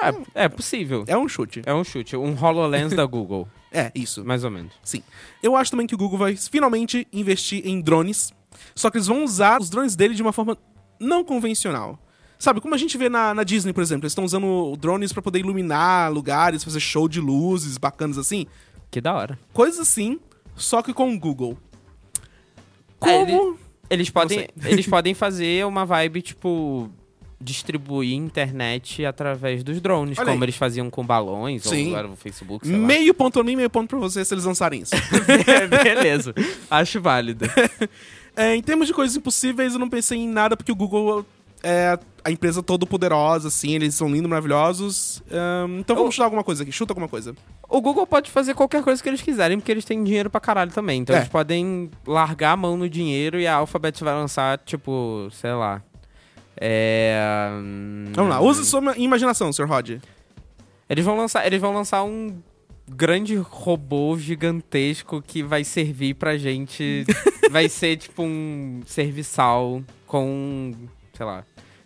[0.00, 1.04] É, é possível.
[1.06, 1.62] É um chute.
[1.64, 2.16] É um chute.
[2.16, 4.24] Um HoloLens da Google, É, isso.
[4.24, 4.72] mais ou menos.
[4.82, 5.02] Sim.
[5.42, 8.32] Eu acho também que o Google vai finalmente investir em drones,
[8.74, 10.56] só que eles vão usar os drones dele de uma forma
[11.00, 11.98] não convencional.
[12.38, 15.22] Sabe, como a gente vê na, na Disney, por exemplo, eles estão usando drones pra
[15.22, 18.46] poder iluminar lugares, fazer show de luzes bacanas assim.
[18.90, 19.38] Que da hora.
[19.52, 20.20] Coisas assim,
[20.54, 21.56] só que com o Google.
[23.00, 23.58] É, Como?
[23.88, 26.90] Eles podem, eles podem fazer uma vibe, tipo,
[27.44, 30.44] distribuir internet através dos drones, Olha como aí.
[30.46, 31.92] eles faziam com balões, Sim.
[31.92, 32.86] ou era o Facebook, sei lá.
[32.86, 34.94] Meio ponto pra mim, meio ponto pra você se eles lançarem isso.
[35.84, 36.34] Beleza.
[36.70, 37.44] Acho válido.
[38.36, 41.24] É, em termos de coisas impossíveis, eu não pensei em nada, porque o Google
[41.62, 45.22] é a empresa todo poderosa, assim, eles são lindos, maravilhosos.
[45.30, 47.32] Ahn, então vamos Eu- chutar alguma coisa aqui, chuta alguma coisa.
[47.68, 50.72] O Google pode fazer qualquer coisa que eles quiserem, porque eles têm dinheiro pra caralho
[50.72, 51.02] também.
[51.02, 51.20] Então É.
[51.20, 55.80] eles podem largar a mão no dinheiro e a Alphabet vai lançar, tipo, sei lá.
[56.56, 57.50] É.
[57.52, 59.66] hum, Vamos lá, use sua imaginação, Sr.
[59.66, 59.90] Rod.
[60.88, 62.36] Eles vão lançar, eles vão lançar um
[62.88, 67.04] grande robô gigantesco que vai servir pra gente.
[67.50, 70.72] vai ser tipo um serviçal com,
[71.14, 71.44] sei lá,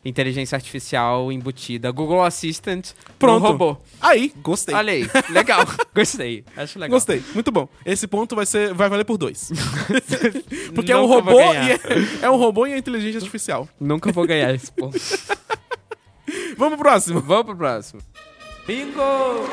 [0.08, 1.90] inteligência artificial embutida.
[1.90, 3.42] Google Assistant Pronto.
[3.42, 3.76] robô.
[4.00, 4.74] Aí, gostei.
[4.74, 5.64] Olha aí, legal.
[5.94, 6.44] Gostei.
[6.56, 6.96] Acho legal.
[6.96, 7.68] Gostei, muito bom.
[7.84, 9.50] Esse ponto vai, ser, vai valer por dois.
[10.74, 11.80] Porque é um Nunca robô e é,
[12.22, 13.68] é um robô e a inteligência artificial.
[13.80, 14.98] Nunca vou ganhar esse ponto.
[16.56, 17.20] Vamos pro próximo.
[17.20, 18.00] Vamos pro próximo.
[18.66, 19.48] Bingo!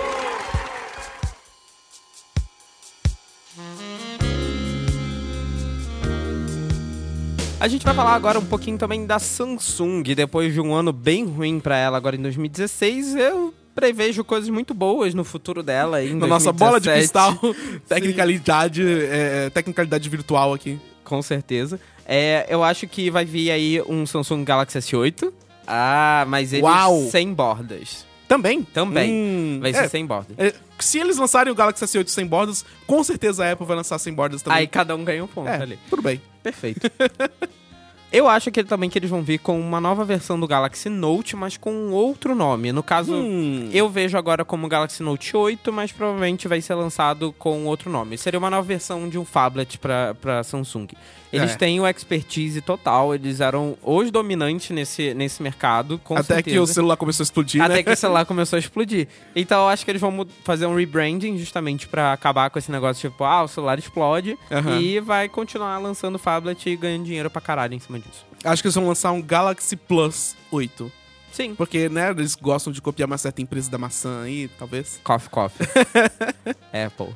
[7.60, 10.04] A gente vai falar agora um pouquinho também da Samsung.
[10.04, 14.74] Depois de um ano bem ruim pra ela agora em 2016, eu prevejo coisas muito
[14.74, 16.04] boas no futuro dela.
[16.04, 17.40] Em Na nossa bola de 2017.
[17.40, 17.56] cristal,
[17.88, 20.80] tecnicalidade, é, tecnicalidade virtual aqui.
[21.04, 21.80] Com certeza.
[22.06, 25.32] É, eu acho que vai vir aí um Samsung Galaxy S8.
[25.66, 27.08] Ah, mas ele Uau!
[27.10, 28.05] sem bordas.
[28.28, 28.64] Também?
[28.64, 29.12] Também.
[29.12, 30.38] Hum, Vai ser é, sem bordas.
[30.38, 33.98] é, se eles lançarem o Galaxy S8 sem bordas, com certeza a Apple vai lançar
[34.00, 34.60] sem bordas também.
[34.60, 35.80] Aí cada um ganha um ponto é, ali.
[35.90, 36.22] tudo bem.
[36.44, 36.82] Perfeito.
[38.16, 41.36] Eu acho que também que eles vão vir com uma nova versão do Galaxy Note,
[41.36, 42.72] mas com outro nome.
[42.72, 47.34] No caso, Hum, eu vejo agora como Galaxy Note 8, mas provavelmente vai ser lançado
[47.38, 48.18] com outro nome.
[48.18, 50.88] Seria uma nova versão de um phablet pra Samsung.
[51.34, 51.56] Eles É.
[51.58, 56.44] têm o expertise total, eles eram os dominantes nesse, nesse mercado, até certeza.
[56.56, 57.84] que o celular começou a explodir, Até né?
[57.84, 59.10] que o celular começou a explodir.
[59.36, 63.10] Então eu acho que eles vão fazer um rebranding justamente pra acabar com esse negócio
[63.10, 64.80] tipo, ah, o celular explode Aham.
[64.80, 68.05] e vai continuar lançando phablet e ganhando dinheiro pra caralho em cima disso.
[68.44, 70.92] Acho que eles vão lançar um Galaxy Plus 8.
[71.32, 71.54] Sim.
[71.56, 75.00] Porque, né, eles gostam de copiar uma certa empresa da maçã aí, talvez.
[75.04, 75.52] Cough, cough.
[76.72, 77.14] Apple.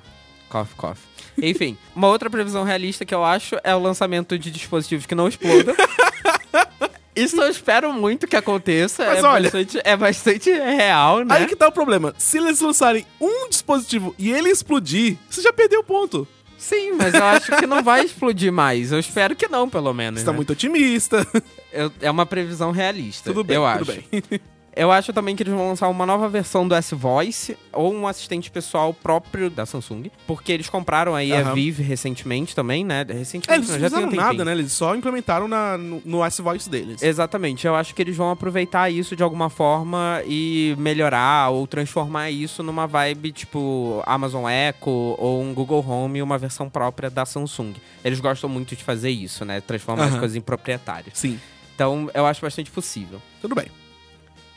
[0.50, 0.98] Cough, cough.
[1.42, 5.28] Enfim, uma outra previsão realista que eu acho é o lançamento de dispositivos que não
[5.28, 5.74] explodam.
[7.16, 9.06] Isso eu espero muito que aconteça.
[9.06, 11.36] Mas é olha- Bastante, é bastante real, né?
[11.36, 12.14] Aí que tá o problema.
[12.18, 16.26] Se eles lançarem um dispositivo e ele explodir, você já perdeu o ponto.
[16.60, 18.92] Sim, mas eu acho que não vai explodir mais.
[18.92, 20.20] Eu espero que não, pelo menos.
[20.20, 20.36] Você tá né?
[20.36, 21.26] muito otimista.
[21.72, 23.30] Eu- é uma previsão realista.
[23.30, 24.02] tudo bem, eu tudo acho.
[24.12, 24.42] bem.
[24.76, 28.50] Eu acho também que eles vão lançar uma nova versão do S-Voice ou um assistente
[28.50, 30.10] pessoal próprio da Samsung.
[30.26, 31.54] Porque eles compraram aí a Aham.
[31.54, 33.06] Vive recentemente também, né?
[33.10, 34.22] É, Recentemente, eles não, tem um fizeram tempinho.
[34.22, 34.52] nada, né?
[34.54, 37.02] Eles só implementaram na, no, no S-Voice deles.
[37.02, 37.66] Exatamente.
[37.68, 42.64] Eu acho que eles vão aproveitar isso de alguma forma e melhorar ou transformar isso
[42.64, 47.74] numa vibe tipo Amazon Echo ou um Google Home, uma versão própria da Samsung.
[48.06, 49.60] Eles gostam muito de fazer isso, né?
[49.62, 50.20] Transformar as Aham.
[50.20, 51.18] coisas em proprietárias.
[51.18, 51.40] Sim,
[51.76, 53.22] Então, eu acho bastante possível.
[53.42, 53.66] tudo bem.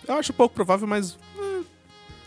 [0.06, 1.16] Eu acho pouco provável, mas...
[1.38, 1.60] eh,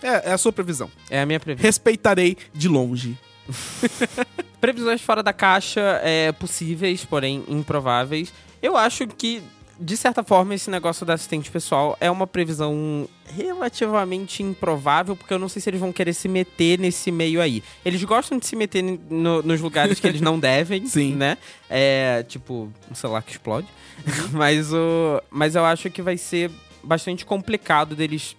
[0.08, 0.90] É, é a sua previsão.
[1.10, 1.66] É a minha previsão.
[1.68, 3.18] Respeitarei de longe.
[4.62, 8.34] Previsões fora da caixa é, possíveis, porém improváveis.
[8.62, 9.44] Eu acho que,
[9.80, 15.38] de certa forma, esse negócio da assistente pessoal é uma previsão relativamente improvável, porque eu
[15.40, 17.62] não sei se eles vão querer se meter nesse meio aí.
[17.86, 21.14] Eles gostam de se meter no- nos lugares que eles não devem, Sim.
[21.14, 21.38] né?
[21.70, 23.68] É, tipo, um celular que explode.
[24.32, 26.50] mas, o, mas eu acho que vai ser
[26.86, 28.36] bastante complicado deles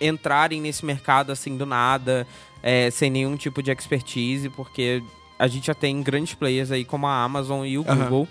[0.00, 2.26] entrarem nesse mercado assim do nada,
[2.62, 5.02] é, sem nenhum tipo de expertise, porque
[5.38, 8.04] a gente já tem grandes players aí como a Amazon e o Aham.
[8.04, 8.28] Google.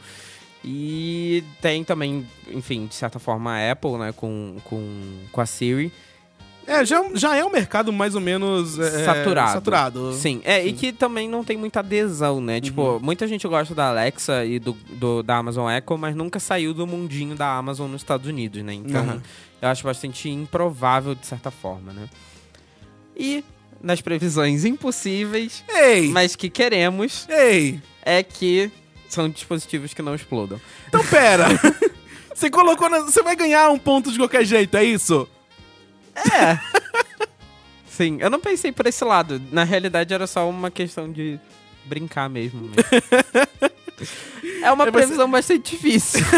[0.63, 5.91] E tem também, enfim, de certa forma, a Apple, né, com, com, com a Siri.
[6.67, 9.51] É, já, já é um mercado mais ou menos é, saturado.
[9.53, 10.13] saturado.
[10.13, 12.61] Sim, é, e que também não tem muita adesão, né?
[12.61, 16.73] Tipo, muita gente gosta da Alexa e do, do- da Amazon Echo, mas nunca saiu
[16.73, 18.73] do mundinho da Amazon nos Estados Unidos, né?
[18.73, 19.21] Então, Aham.
[19.61, 22.07] eu acho bastante improvável de certa forma, né?
[23.17, 23.43] E
[23.81, 26.09] nas previsões impossíveis, Ei!
[26.09, 27.81] mas que queremos, Ei!
[28.03, 28.71] é que
[29.09, 30.61] são dispositivos que não explodam.
[30.87, 31.47] Então pera!
[32.33, 32.99] Você colocou na...
[33.01, 35.27] Você vai ganhar um ponto de qualquer jeito, é isso?
[36.15, 36.59] É.
[37.87, 39.41] Sim, eu não pensei por esse lado.
[39.51, 41.39] Na realidade, era só uma questão de
[41.85, 42.69] brincar mesmo.
[42.69, 43.71] mas-
[44.63, 46.21] é uma É, previsão bastante difícil.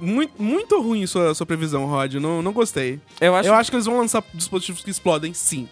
[0.00, 2.14] Muito, muito ruim sua, sua previsão, Rod.
[2.14, 3.00] Não, não gostei.
[3.20, 5.68] Eu acho, Eu acho que eles vão lançar dispositivos que explodem, sim.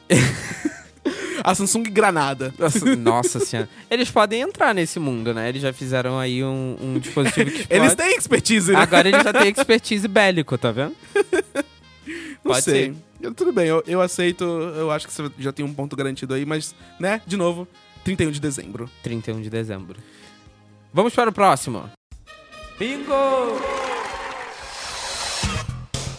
[1.45, 2.53] A Samsung Granada.
[2.59, 3.69] Nossa, nossa senhora.
[3.89, 5.49] Eles podem entrar nesse mundo, né?
[5.49, 7.81] Eles já fizeram aí um, um dispositivo que explode.
[7.83, 8.79] Eles têm expertise, né?
[8.81, 10.97] Agora eles já têm expertise bélico, tá vendo?
[12.47, 12.87] Não pode sei.
[12.93, 12.97] ser.
[13.21, 14.45] Eu- tudo bem, eu, eu aceito.
[14.45, 17.67] Eu acho que você já tem um ponto garantido aí, mas, né, de novo,
[18.05, 18.91] 31 de dezembro.
[19.03, 19.99] 31 de dezembro.
[20.93, 21.91] Vamos para o próximo.
[22.79, 23.13] Bingo!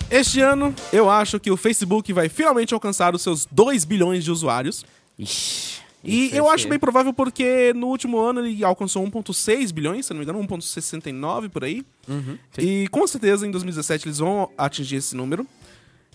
[0.09, 4.31] Este ano, eu acho que o Facebook vai finalmente alcançar os seus 2 bilhões de
[4.31, 4.85] usuários.
[5.19, 10.13] Ixi, E eu acho bem provável porque no último ano ele alcançou 1,6 bilhões, se
[10.13, 11.83] não me engano, 1,69 por aí.
[12.07, 12.37] Uhum.
[12.57, 15.45] E com certeza em 2017 eles vão atingir esse número.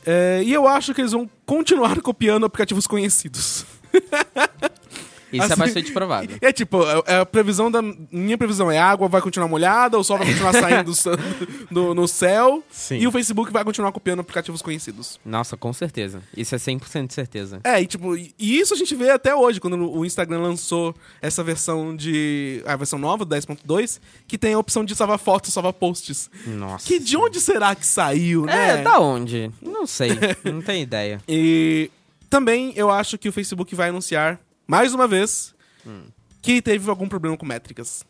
[0.04, 3.64] É, e eu acho que eles vão continuar copiando aplicativos conhecidos.
[5.33, 6.37] Isso Assim- é bastante provável.
[6.40, 7.81] É tipo, é- é a previsão da.
[7.83, 10.92] Minha previsão é a água vai continuar molhada, o sol vai continuar saindo
[11.71, 12.62] do, no céu.
[12.71, 12.99] Sim.
[12.99, 15.18] E o Facebook vai continuar copiando aplicativos conhecidos.
[15.25, 16.23] Nossa, com certeza.
[16.37, 17.61] Isso é 100% de certeza.
[17.64, 21.42] É, e tipo, e isso a gente vê até hoje, quando o Instagram lançou essa
[21.42, 22.62] versão de.
[22.66, 26.31] A versão nova, do 10.2, que tem a opção de salvar fotos, salvar posts.
[26.47, 26.87] Nossa.
[26.87, 28.81] Que de onde será que saiu, né?
[28.81, 29.51] É, da onde?
[29.62, 30.11] Não sei.
[30.45, 31.21] não tenho ideia.
[31.29, 31.90] E
[32.29, 34.38] também eu acho que o Facebook vai anunciar,
[34.72, 35.54] mais uma vez,
[36.40, 38.04] que teve algum problema com métricas.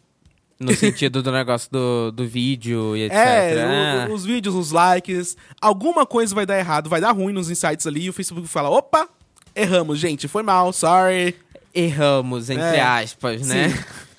[0.61, 3.17] No sentido do negócio do, do vídeo e etc.
[3.17, 7.51] É, o- os vídeos, os likes, alguma coisa vai dar errado, vai dar ruim nos
[7.51, 9.09] insights ali, e o Facebook fala, opa,
[9.57, 11.35] erramos, gente, foi mal, sorry.
[11.75, 13.71] erramos, entre É, aspas, né?
[13.71, 13.85] Sim.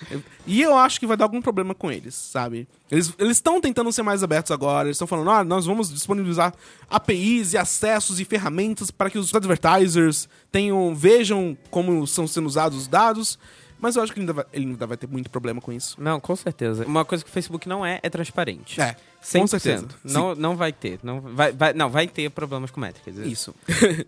[0.46, 2.68] E eu acho que vai dar algum problema com eles, sabe?
[2.92, 6.54] Eles estão tentando ser mais abertos agora, eles estão falando, ah, nós vamos disponibilizar
[6.90, 12.78] APIs e acessos e ferramentas para que os advertisers tenham, vejam como estão sendo usados
[12.78, 13.40] os dados,
[13.80, 15.96] mas eu acho que ele ainda vai, ele ainda vai ter muito problema com isso.
[16.00, 16.86] Não, com certeza.
[16.86, 18.80] Uma coisa que o Facebook não é, é transparente.
[18.82, 19.40] É, 100%.
[19.42, 19.88] com certeza.
[20.06, 21.00] Não, não vai ter.
[21.04, 23.18] Não vai, vai- não, vai ter problemas com métricas.
[23.18, 23.54] Isso.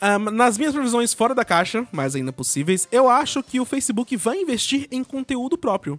[0.00, 4.16] Ah, nas minhas previsões fora da caixa, mas ainda possíveis, eu acho que o Facebook
[4.16, 5.98] vai investir em conteúdo próprio.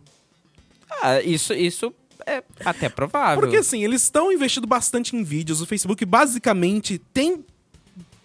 [1.02, 1.94] Ah, isso, isso
[2.26, 3.42] é até provável.
[3.42, 5.62] Porque assim, eles estão investindo bastante em vídeos.
[5.62, 7.44] O Facebook basicamente tem.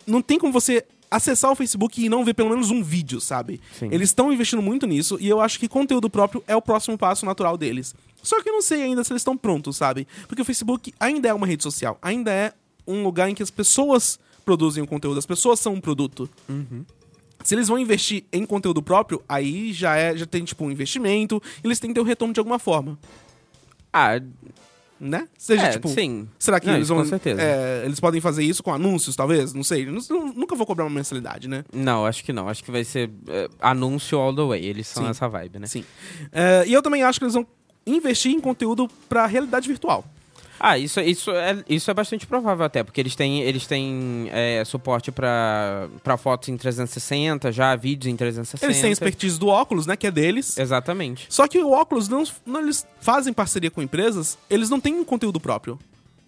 [0.06, 3.60] Não tem como você acessar o Facebook e não ver pelo menos um vídeo, sabe?
[3.78, 3.88] Sim.
[3.90, 7.24] Eles estão investindo muito nisso e eu acho que conteúdo próprio é o próximo passo
[7.24, 7.94] natural deles.
[8.22, 10.08] Só que eu não sei ainda se eles estão prontos, sabe?
[10.26, 12.52] Porque o Facebook ainda é uma rede social, ainda é
[12.86, 16.28] um lugar em que as pessoas produzem o conteúdo, as pessoas são um produto.
[17.42, 21.42] Se eles vão investir em conteúdo próprio, aí já é, já tem tipo um investimento,
[21.62, 22.98] eles têm que ter um retorno de alguma forma,
[23.92, 24.20] Ah,
[24.98, 25.28] né?
[25.36, 26.26] Seja é, tipo, sim.
[26.38, 26.98] Será que Não, eles vão.
[26.98, 27.42] com certeza.
[27.42, 29.52] é, eles podem fazer isso com anúncios, talvez?
[29.52, 29.84] Não sei.
[29.84, 31.64] Nu- nu- Nunca vou cobrar uma mensalidade, né?
[31.72, 32.48] Não, acho que não.
[32.48, 34.64] Acho que vai ser é, anúncio all the way.
[34.64, 35.10] Eles são Sim.
[35.10, 35.66] essa vibe, né?
[35.66, 35.84] Sim.
[36.32, 37.46] É, e eu também acho que eles vão
[37.86, 40.04] investir em conteúdo pra realidade virtual.
[40.58, 44.64] Ah, isso, isso, é, isso é bastante provável até, porque eles têm, eles têm é,
[44.64, 45.88] suporte pra
[46.18, 48.64] fotos em 360, já vídeos em 360.
[48.66, 49.96] Eles têm expertise do óculos, né?
[49.96, 50.56] Que é deles.
[50.58, 51.26] Exatamente.
[51.28, 55.04] Só que o óculos, não, não eles fazem parceria com empresas, eles não têm um
[55.04, 55.78] conteúdo próprio.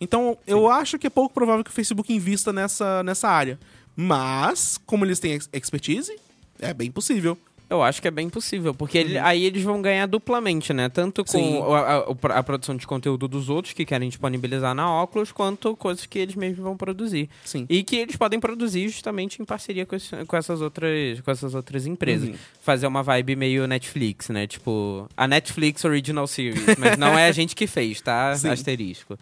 [0.01, 3.59] Então, eu acho que é pouco provável que o Facebook invista nessa, nessa área.
[3.95, 6.15] Mas, como eles têm ex- expertise,
[6.61, 7.39] é bem possível.
[7.68, 10.88] Eu acho que é bem possível, porque ele- aí eles vão ganhar duplamente, né?
[10.88, 15.33] Tanto com a, a- a produção de conteúdo dos outros que querem disponibilizar na óculos,
[15.33, 17.29] quanto coisas que eles mesmos vão produzir.
[17.44, 17.66] Sim.
[17.68, 21.57] E que eles podem produzir justamente em parceria com, esse- com essas, outras, com essas
[21.57, 22.29] outras empresas.
[22.29, 22.35] Uhum.
[22.62, 24.46] Fazer uma vibe meio Netflix, né?
[24.46, 26.76] Tipo, a Netflix Original Series.
[26.79, 28.33] mas não é a gente que fez, tá?
[28.38, 28.48] Sim.
[28.48, 29.18] Asterisco.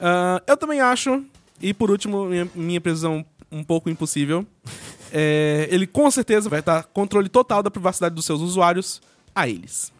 [0.00, 1.22] Ah, eu também acho,
[1.60, 4.46] e por último, minha, minha previsão um pouco impossível,
[5.12, 9.00] é, ele com certeza vai dar controle total da privacidade dos seus usuários
[9.34, 9.92] a eles.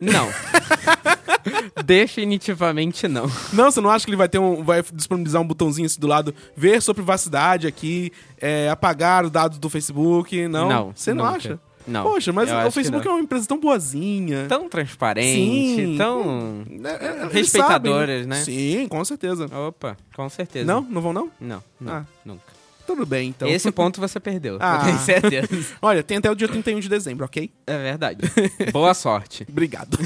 [0.00, 0.28] Não.
[1.84, 3.30] Definitivamente não.
[3.52, 6.06] Não, você não acha que ele vai ter um, vai disponibilizar um botãozinho assim do
[6.06, 10.48] lado, ver sua privacidade aqui, é, apagar os dados do Facebook?
[10.48, 11.36] Não, Não, você não nunca.
[11.36, 11.60] acha?
[11.86, 12.04] Não.
[12.04, 14.46] Poxa, mas o Facebook é uma empresa tão boazinha.
[14.48, 15.96] tão transparente, Sim.
[15.98, 18.26] tão É, é, respeitadoras, sabem.
[18.26, 18.44] né?
[18.44, 19.46] Sim, com certeza.
[19.68, 20.64] Opa, com certeza.
[20.64, 20.80] Não?
[20.82, 21.28] Não vão, não?
[21.40, 22.04] Não, não, Ah.
[22.24, 22.51] nunca.
[22.86, 23.48] Tudo bem, então.
[23.48, 24.82] Esse ponto você perdeu, Ah.
[24.84, 25.48] eu certeza.
[25.80, 27.50] Olha, tem até o dia 31 de dezembro, ok?
[27.66, 28.20] É verdade.
[28.72, 29.46] Boa sorte.
[29.48, 29.96] Obrigado.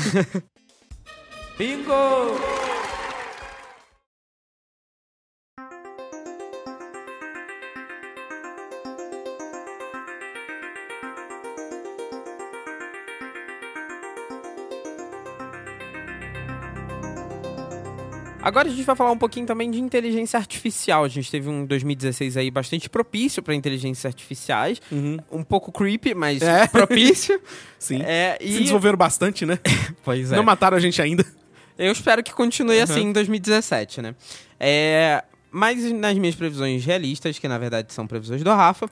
[1.58, 2.74] Bingo!
[18.46, 21.02] Agora a gente vai falar um pouquinho também de inteligência artificial.
[21.02, 24.80] A gente teve um 2016 aí bastante propício para inteligências artificiais.
[24.92, 25.16] Uhum.
[25.32, 26.64] Um pouco creepy, mas É.
[26.70, 27.40] propício.
[27.76, 28.02] Sim.
[28.04, 28.52] É, e...
[28.52, 29.58] Se desenvolveram bastante, né?
[30.04, 30.36] Pois é.
[30.36, 31.26] Não mataram a gente ainda.
[31.76, 32.82] Eu espero que continue Uhum.
[32.84, 34.14] assim em 2017, né?
[34.60, 38.88] É, mas nas minhas previsões realistas, que na verdade são previsões do Rafa,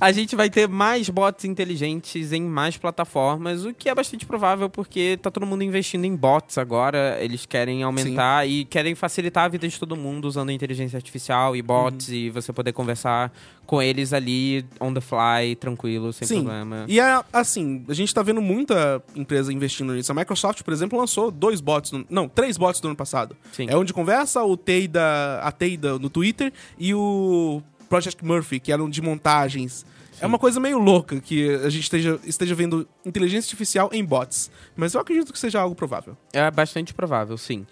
[0.00, 4.68] a gente vai ter mais bots inteligentes em mais plataformas, o que é bastante provável
[4.68, 7.16] porque tá todo mundo investindo em bots agora.
[7.20, 11.62] Eles querem aumentar e querem facilitar a vida de todo mundo usando inteligência artificial e
[11.62, 12.14] bots Uhum.
[12.14, 13.32] e você poder conversar
[13.64, 16.42] com eles ali on the fly, tranquilo, sem Sim.
[16.44, 16.84] problema.
[16.86, 20.12] E é assim, a gente tá vendo muita empresa investindo nisso.
[20.12, 23.36] A Microsoft, por exemplo, lançou dois bots, no- não, três bots do ano passado.
[23.52, 23.66] Sim.
[23.68, 28.88] É onde conversa, o Teida, a Teida no Twitter e o Project Murphy, que eram
[28.88, 29.84] de montagens.
[30.20, 34.50] É uma coisa meio louca que a gente esteja, esteja vendo inteligência artificial em bots.
[34.74, 36.16] Mas eu acredito que seja algo provável.
[36.32, 37.66] É bastante provável, sim.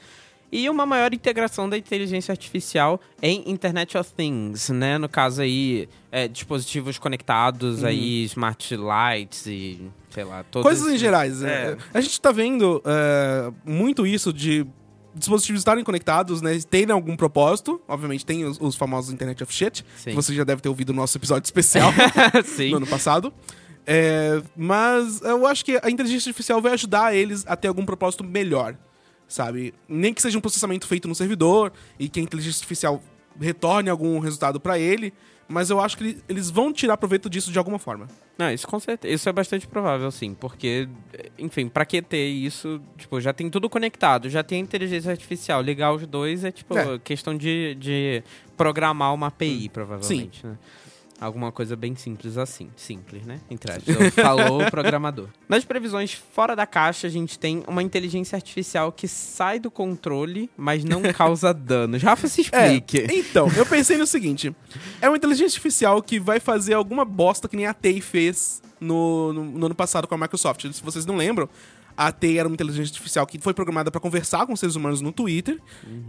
[0.52, 4.98] E uma maior integração da inteligência artificial em Internet of Things, né?
[4.98, 10.64] No caso aí, é, dispositivos conectados aí, smart lights e, sei lá, todos...
[10.64, 11.42] Coisas em gerais.
[11.42, 11.72] É.
[11.72, 11.76] é.
[11.92, 14.64] A gente tá vendo é, muito isso de
[15.14, 16.58] dispositivos estarem conectados, né?
[16.68, 17.80] Terem algum propósito.
[17.86, 19.84] Obviamente tem os, os famosos Internet of Shit.
[19.96, 20.10] Sim.
[20.10, 21.92] Que você já deve ter ouvido no nosso episódio especial
[22.70, 23.32] no ano passado.
[23.86, 28.24] É, mas eu acho que a inteligência artificial vai ajudar eles a ter algum propósito
[28.24, 28.76] melhor,
[29.28, 29.74] sabe?
[29.88, 33.02] Nem que seja um processamento feito no servidor e que a inteligência artificial
[33.38, 35.12] retorne algum resultado pra ele,
[35.48, 38.08] mas eu acho que ele- eles vão tirar proveito disso de alguma forma.
[38.38, 39.14] Não, isso com certeza.
[39.14, 40.34] Isso é bastante provável, sim.
[40.34, 40.88] Porque,
[41.38, 42.80] enfim, pra que ter isso?
[42.98, 45.62] Tipo, já tem tudo conectado, já tem inteligência artificial.
[45.62, 46.98] Ligar os dois é, tipo, É.
[46.98, 48.22] questão de, de
[48.56, 50.56] programar uma API, provavelmente, né?
[51.20, 52.70] Alguma coisa bem simples assim.
[52.76, 53.40] Simples, né?
[53.50, 54.14] Entre aspas.
[54.14, 55.28] Falou o programador.
[55.48, 60.50] Nas previsões fora da caixa, a gente tem uma inteligência artificial que sai do controle,
[60.56, 62.02] mas não causa danos.
[62.02, 63.00] Rafa, se explique.
[63.00, 64.54] É, então, eu pensei no seguinte:
[65.00, 69.32] é uma inteligência artificial que vai fazer alguma bosta que nem a TEI fez no,
[69.32, 70.70] no, no ano passado com a Microsoft.
[70.72, 71.48] Se vocês não lembram,
[71.96, 75.12] a TEI era uma inteligência artificial que foi programada pra conversar com seres humanos no
[75.12, 75.60] Twitter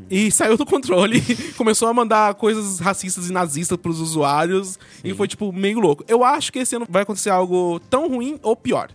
[0.09, 1.21] e saiu do controle.
[1.57, 6.03] começou a mandar coisas racistas e nazistas pros usuários e foi, tipo, meio louco.
[6.07, 8.89] Eu acho que esse ano vai acontecer algo tão ruim ou pior.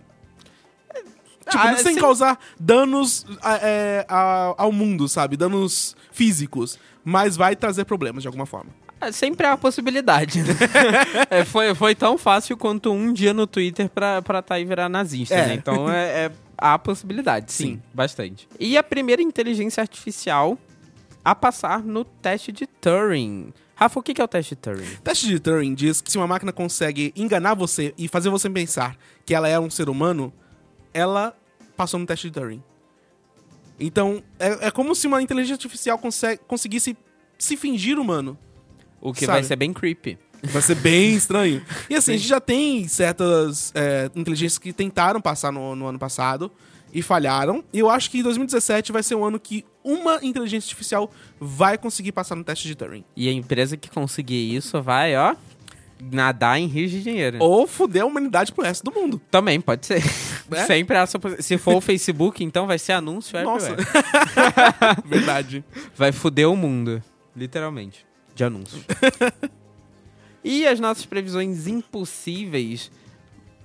[1.49, 1.99] Tipo, Ah, sem sim.
[1.99, 3.25] causar danos
[3.61, 5.35] é, ao mundo, sabe?
[5.35, 6.77] Danos físicos.
[7.03, 8.69] Mas vai trazer problemas de alguma forma.
[9.01, 10.41] É, Sempre há a possibilidade.
[10.43, 10.53] né?
[11.29, 14.87] É, foi, foi tão fácil quanto um dia no Twitter pra, pra tá e virar
[14.89, 15.47] nazista, É.
[15.47, 15.53] né?
[15.55, 17.81] Então é, é- há a possibilidade, sim, Sim.
[17.93, 18.47] bastante.
[18.59, 20.57] E a primeira inteligência artificial
[21.25, 23.51] a passar no teste de Turing.
[23.75, 24.93] Rafa, o que é o teste de Turing?
[24.97, 28.47] O teste de Turing diz que se uma máquina consegue enganar você e fazer você
[28.49, 30.31] pensar que ela é um ser humano,
[30.93, 31.35] ela
[31.75, 32.61] passou no teste de Turing.
[33.79, 36.95] Então, é, é como se uma inteligência artificial consegue- conseguisse
[37.39, 38.37] se fingir humano.
[39.01, 39.39] O que Sabe?
[39.39, 40.17] vai ser bem creepy.
[40.43, 41.61] Vai ser bem estranho.
[41.89, 45.99] E assim, a gente já tem certas é, inteligências que tentaram passar no, no ano
[45.99, 46.51] passado
[46.93, 47.63] e falharam.
[47.73, 52.11] E eu acho que 2017 vai ser um ano que uma inteligência artificial vai conseguir
[52.11, 53.03] passar no teste de Turing.
[53.15, 55.35] E a empresa que conseguir isso vai, ó,
[56.11, 57.37] nadar em rios de dinheiro.
[57.39, 59.21] Ou fuder a humanidade pro resto do mundo.
[59.29, 60.01] Também, pode ser.
[60.53, 60.65] É?
[60.65, 63.73] Sempre essa Se for o Facebook, então vai ser anúncio Nossa.
[65.05, 65.63] Verdade.
[65.95, 67.01] Vai fuder o mundo.
[67.33, 68.05] Literalmente.
[68.35, 68.81] De anúncios.
[70.43, 72.91] e as nossas previsões impossíveis.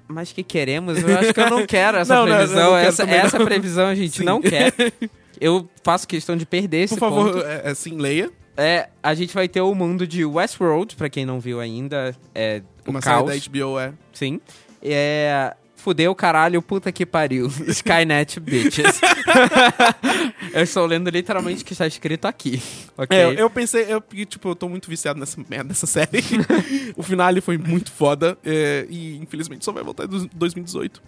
[0.09, 2.62] Mas que queremos, eu acho que eu não quero essa Não, não, previsão.
[2.62, 3.44] não quero essa, essa não.
[3.46, 4.24] previsão a gente Sim.
[4.24, 4.72] não quer.
[5.38, 7.44] Eu faço questão de perder esse Por favor, ponto.
[7.44, 8.31] é, assim, leia.
[8.57, 12.16] É, a gente vai ter o mundo de Westworld, pra quem não viu ainda.
[12.35, 13.31] É o Uma caos.
[13.31, 13.92] série da HBO é.
[14.14, 14.40] Sim.
[14.83, 15.55] É.
[15.76, 17.46] Fudeu caralho, puta que pariu.
[17.68, 19.00] Skynet, bitches.
[20.52, 22.60] eu estou lendo literalmente o que está escrito aqui.
[22.96, 23.16] Ok?
[23.16, 26.22] É, eu, pensei, eu, tipo, eu tô muito viciado nessa merda, nessa série.
[26.96, 28.37] o finale foi muito foda.
[28.44, 31.00] é, e infelizmente só vai voltar em dois- 2018.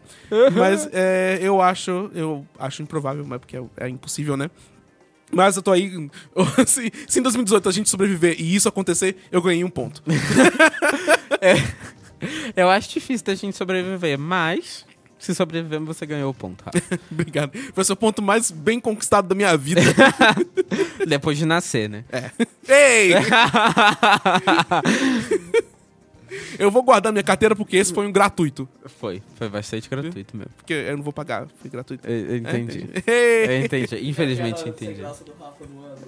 [0.55, 4.51] Mas é, eu acho, eu acho improvável, mas porque é, é impossível, né?
[5.33, 6.09] Mas eu tô aí.
[6.67, 10.03] se, se em 2018 a gente sobreviver e isso acontecer, eu ganhei um ponto.
[12.57, 14.85] Eu acho difícil da gente sobreviver, mas
[15.19, 16.81] se sobrevivemos, você ganhou o ponto, Rafa.
[17.11, 17.51] Obrigado.
[17.75, 19.81] Foi o seu ponto mais bem conquistado da minha vida.
[21.07, 22.05] Depois de nascer, né?
[22.13, 22.31] É.
[22.69, 23.13] Ei!
[26.59, 28.69] eu vou guardar minha carteira porque esse foi um gratuito.
[29.01, 30.53] Foi, foi bastante gratuito mesmo.
[30.57, 32.07] Porque eu não vou pagar, foi gratuito.
[32.09, 32.87] Eu, eu entendi.
[33.07, 33.47] Ei!
[33.47, 34.93] Eu entendi, infelizmente Aquela entendi.
[34.95, 35.99] sem graça do Rafa no ano.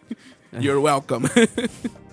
[0.59, 1.29] You're welcome.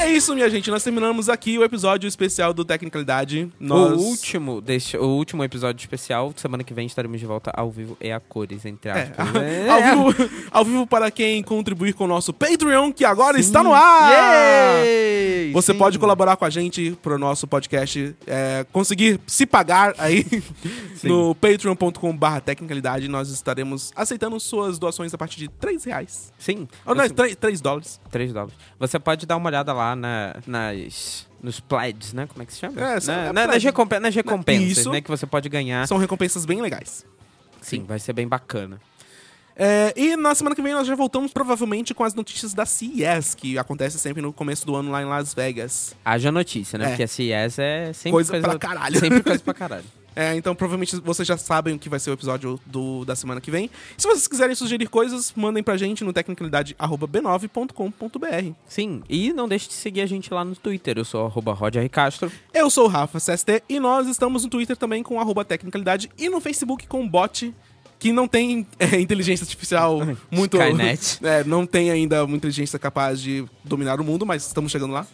[0.00, 0.70] E é isso, minha gente.
[0.70, 3.52] Nós terminamos aqui o episódio especial do Tecnicalidade.
[3.60, 4.00] Nós...
[4.00, 7.98] O último, deste, o último episódio especial, semana que vem estaremos de volta ao vivo
[8.00, 9.26] e a cores, entre É, aspas.
[9.68, 13.74] ao, vivo, ao vivo para quem contribuir com o nosso Patreon, que agora está no
[13.74, 14.82] ar!
[15.52, 15.78] Você Sim.
[15.78, 20.24] pode colaborar com a gente pro nosso podcast, é, conseguir se pagar aí
[21.04, 23.06] no patreon.com.br tecnicalidade.
[23.06, 26.32] Nós estaremos aceitando suas doações a partir de 3 reais.
[26.38, 26.66] Sim.
[26.86, 28.00] Ou não, Você- 3, 3 dólares.
[28.10, 28.54] 3 dólares.
[28.78, 31.28] Você pode dar uma olhada lá na, nas.
[31.42, 32.26] Nos pledges, né?
[32.26, 32.78] Como é que se chama?
[32.78, 34.90] É, são- Na- é na- nas, recompen- nas recompensas, Isso.
[34.90, 35.00] né?
[35.00, 35.88] Que você pode ganhar.
[35.88, 37.06] São recompensas bem legais.
[37.62, 38.78] Sim, vai ser bem bacana.
[39.56, 43.34] É, e na semana que vem nós já voltamos provavelmente com as notícias da CES,
[43.34, 45.94] que acontece sempre no começo do ano lá em Las Vegas.
[46.04, 46.84] Haja notícia, né?
[46.84, 46.88] É.
[46.88, 48.98] Porque a CES é sempre Coisa coisa, pra caralho.
[49.00, 49.84] Sempre coisa pra caralho.
[50.14, 53.40] É, então provavelmente vocês já sabem o que vai ser o episódio do, da semana
[53.40, 53.68] que vem.
[53.96, 58.52] Se vocês quiserem sugerir coisas, mandem pra gente no tecnicalidade.b9.com.br.
[58.66, 60.98] Sim, e não deixe de seguir a gente lá no Twitter.
[60.98, 61.56] Eu sou arroba.
[61.90, 62.32] Castro.
[62.52, 66.28] Eu sou o Rafa CST e nós estamos no Twitter também com arroba tecnicalidade e
[66.28, 67.54] no Facebook com o bot
[68.00, 70.00] que não tem é, inteligência artificial
[70.30, 70.56] muito...
[70.56, 71.20] Skynet.
[71.22, 75.06] É, não tem ainda uma inteligência capaz de dominar o mundo, mas estamos chegando lá.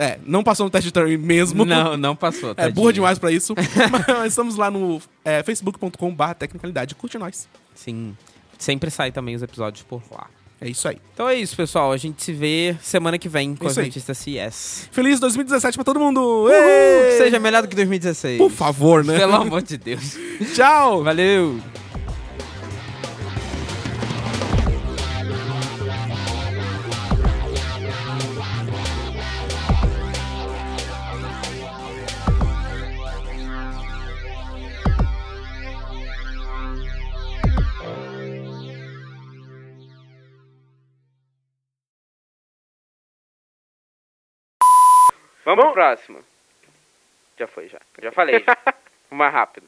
[0.00, 1.66] É, não passou no teste de Turing mesmo.
[1.66, 2.54] Não, não passou.
[2.56, 3.54] É burra demais pra isso.
[4.08, 6.94] mas estamos lá no é, facebook.com.br tecnicalidade.
[6.94, 7.46] Curte nós.
[7.74, 8.16] Sim.
[8.58, 10.26] Sempre sai também os episódios por lá.
[10.58, 10.96] É isso aí.
[11.12, 11.92] Então é isso, pessoal.
[11.92, 13.86] A gente se vê semana que vem com Isso as aí.
[13.86, 14.88] notícias CES.
[14.90, 16.20] Feliz 2017 pra todo mundo!
[16.20, 18.38] Uhul, que seja melhor do que 2016.
[18.38, 19.18] Por favor, né?
[19.18, 20.16] Pelo amor de Deus.
[20.54, 21.02] Tchau!
[21.02, 21.58] Valeu!
[45.50, 46.24] Vamos pro próximo.
[47.36, 47.78] Já foi, já.
[48.00, 48.44] Já falei.
[48.46, 48.74] Já.
[49.10, 49.66] Mais rápido.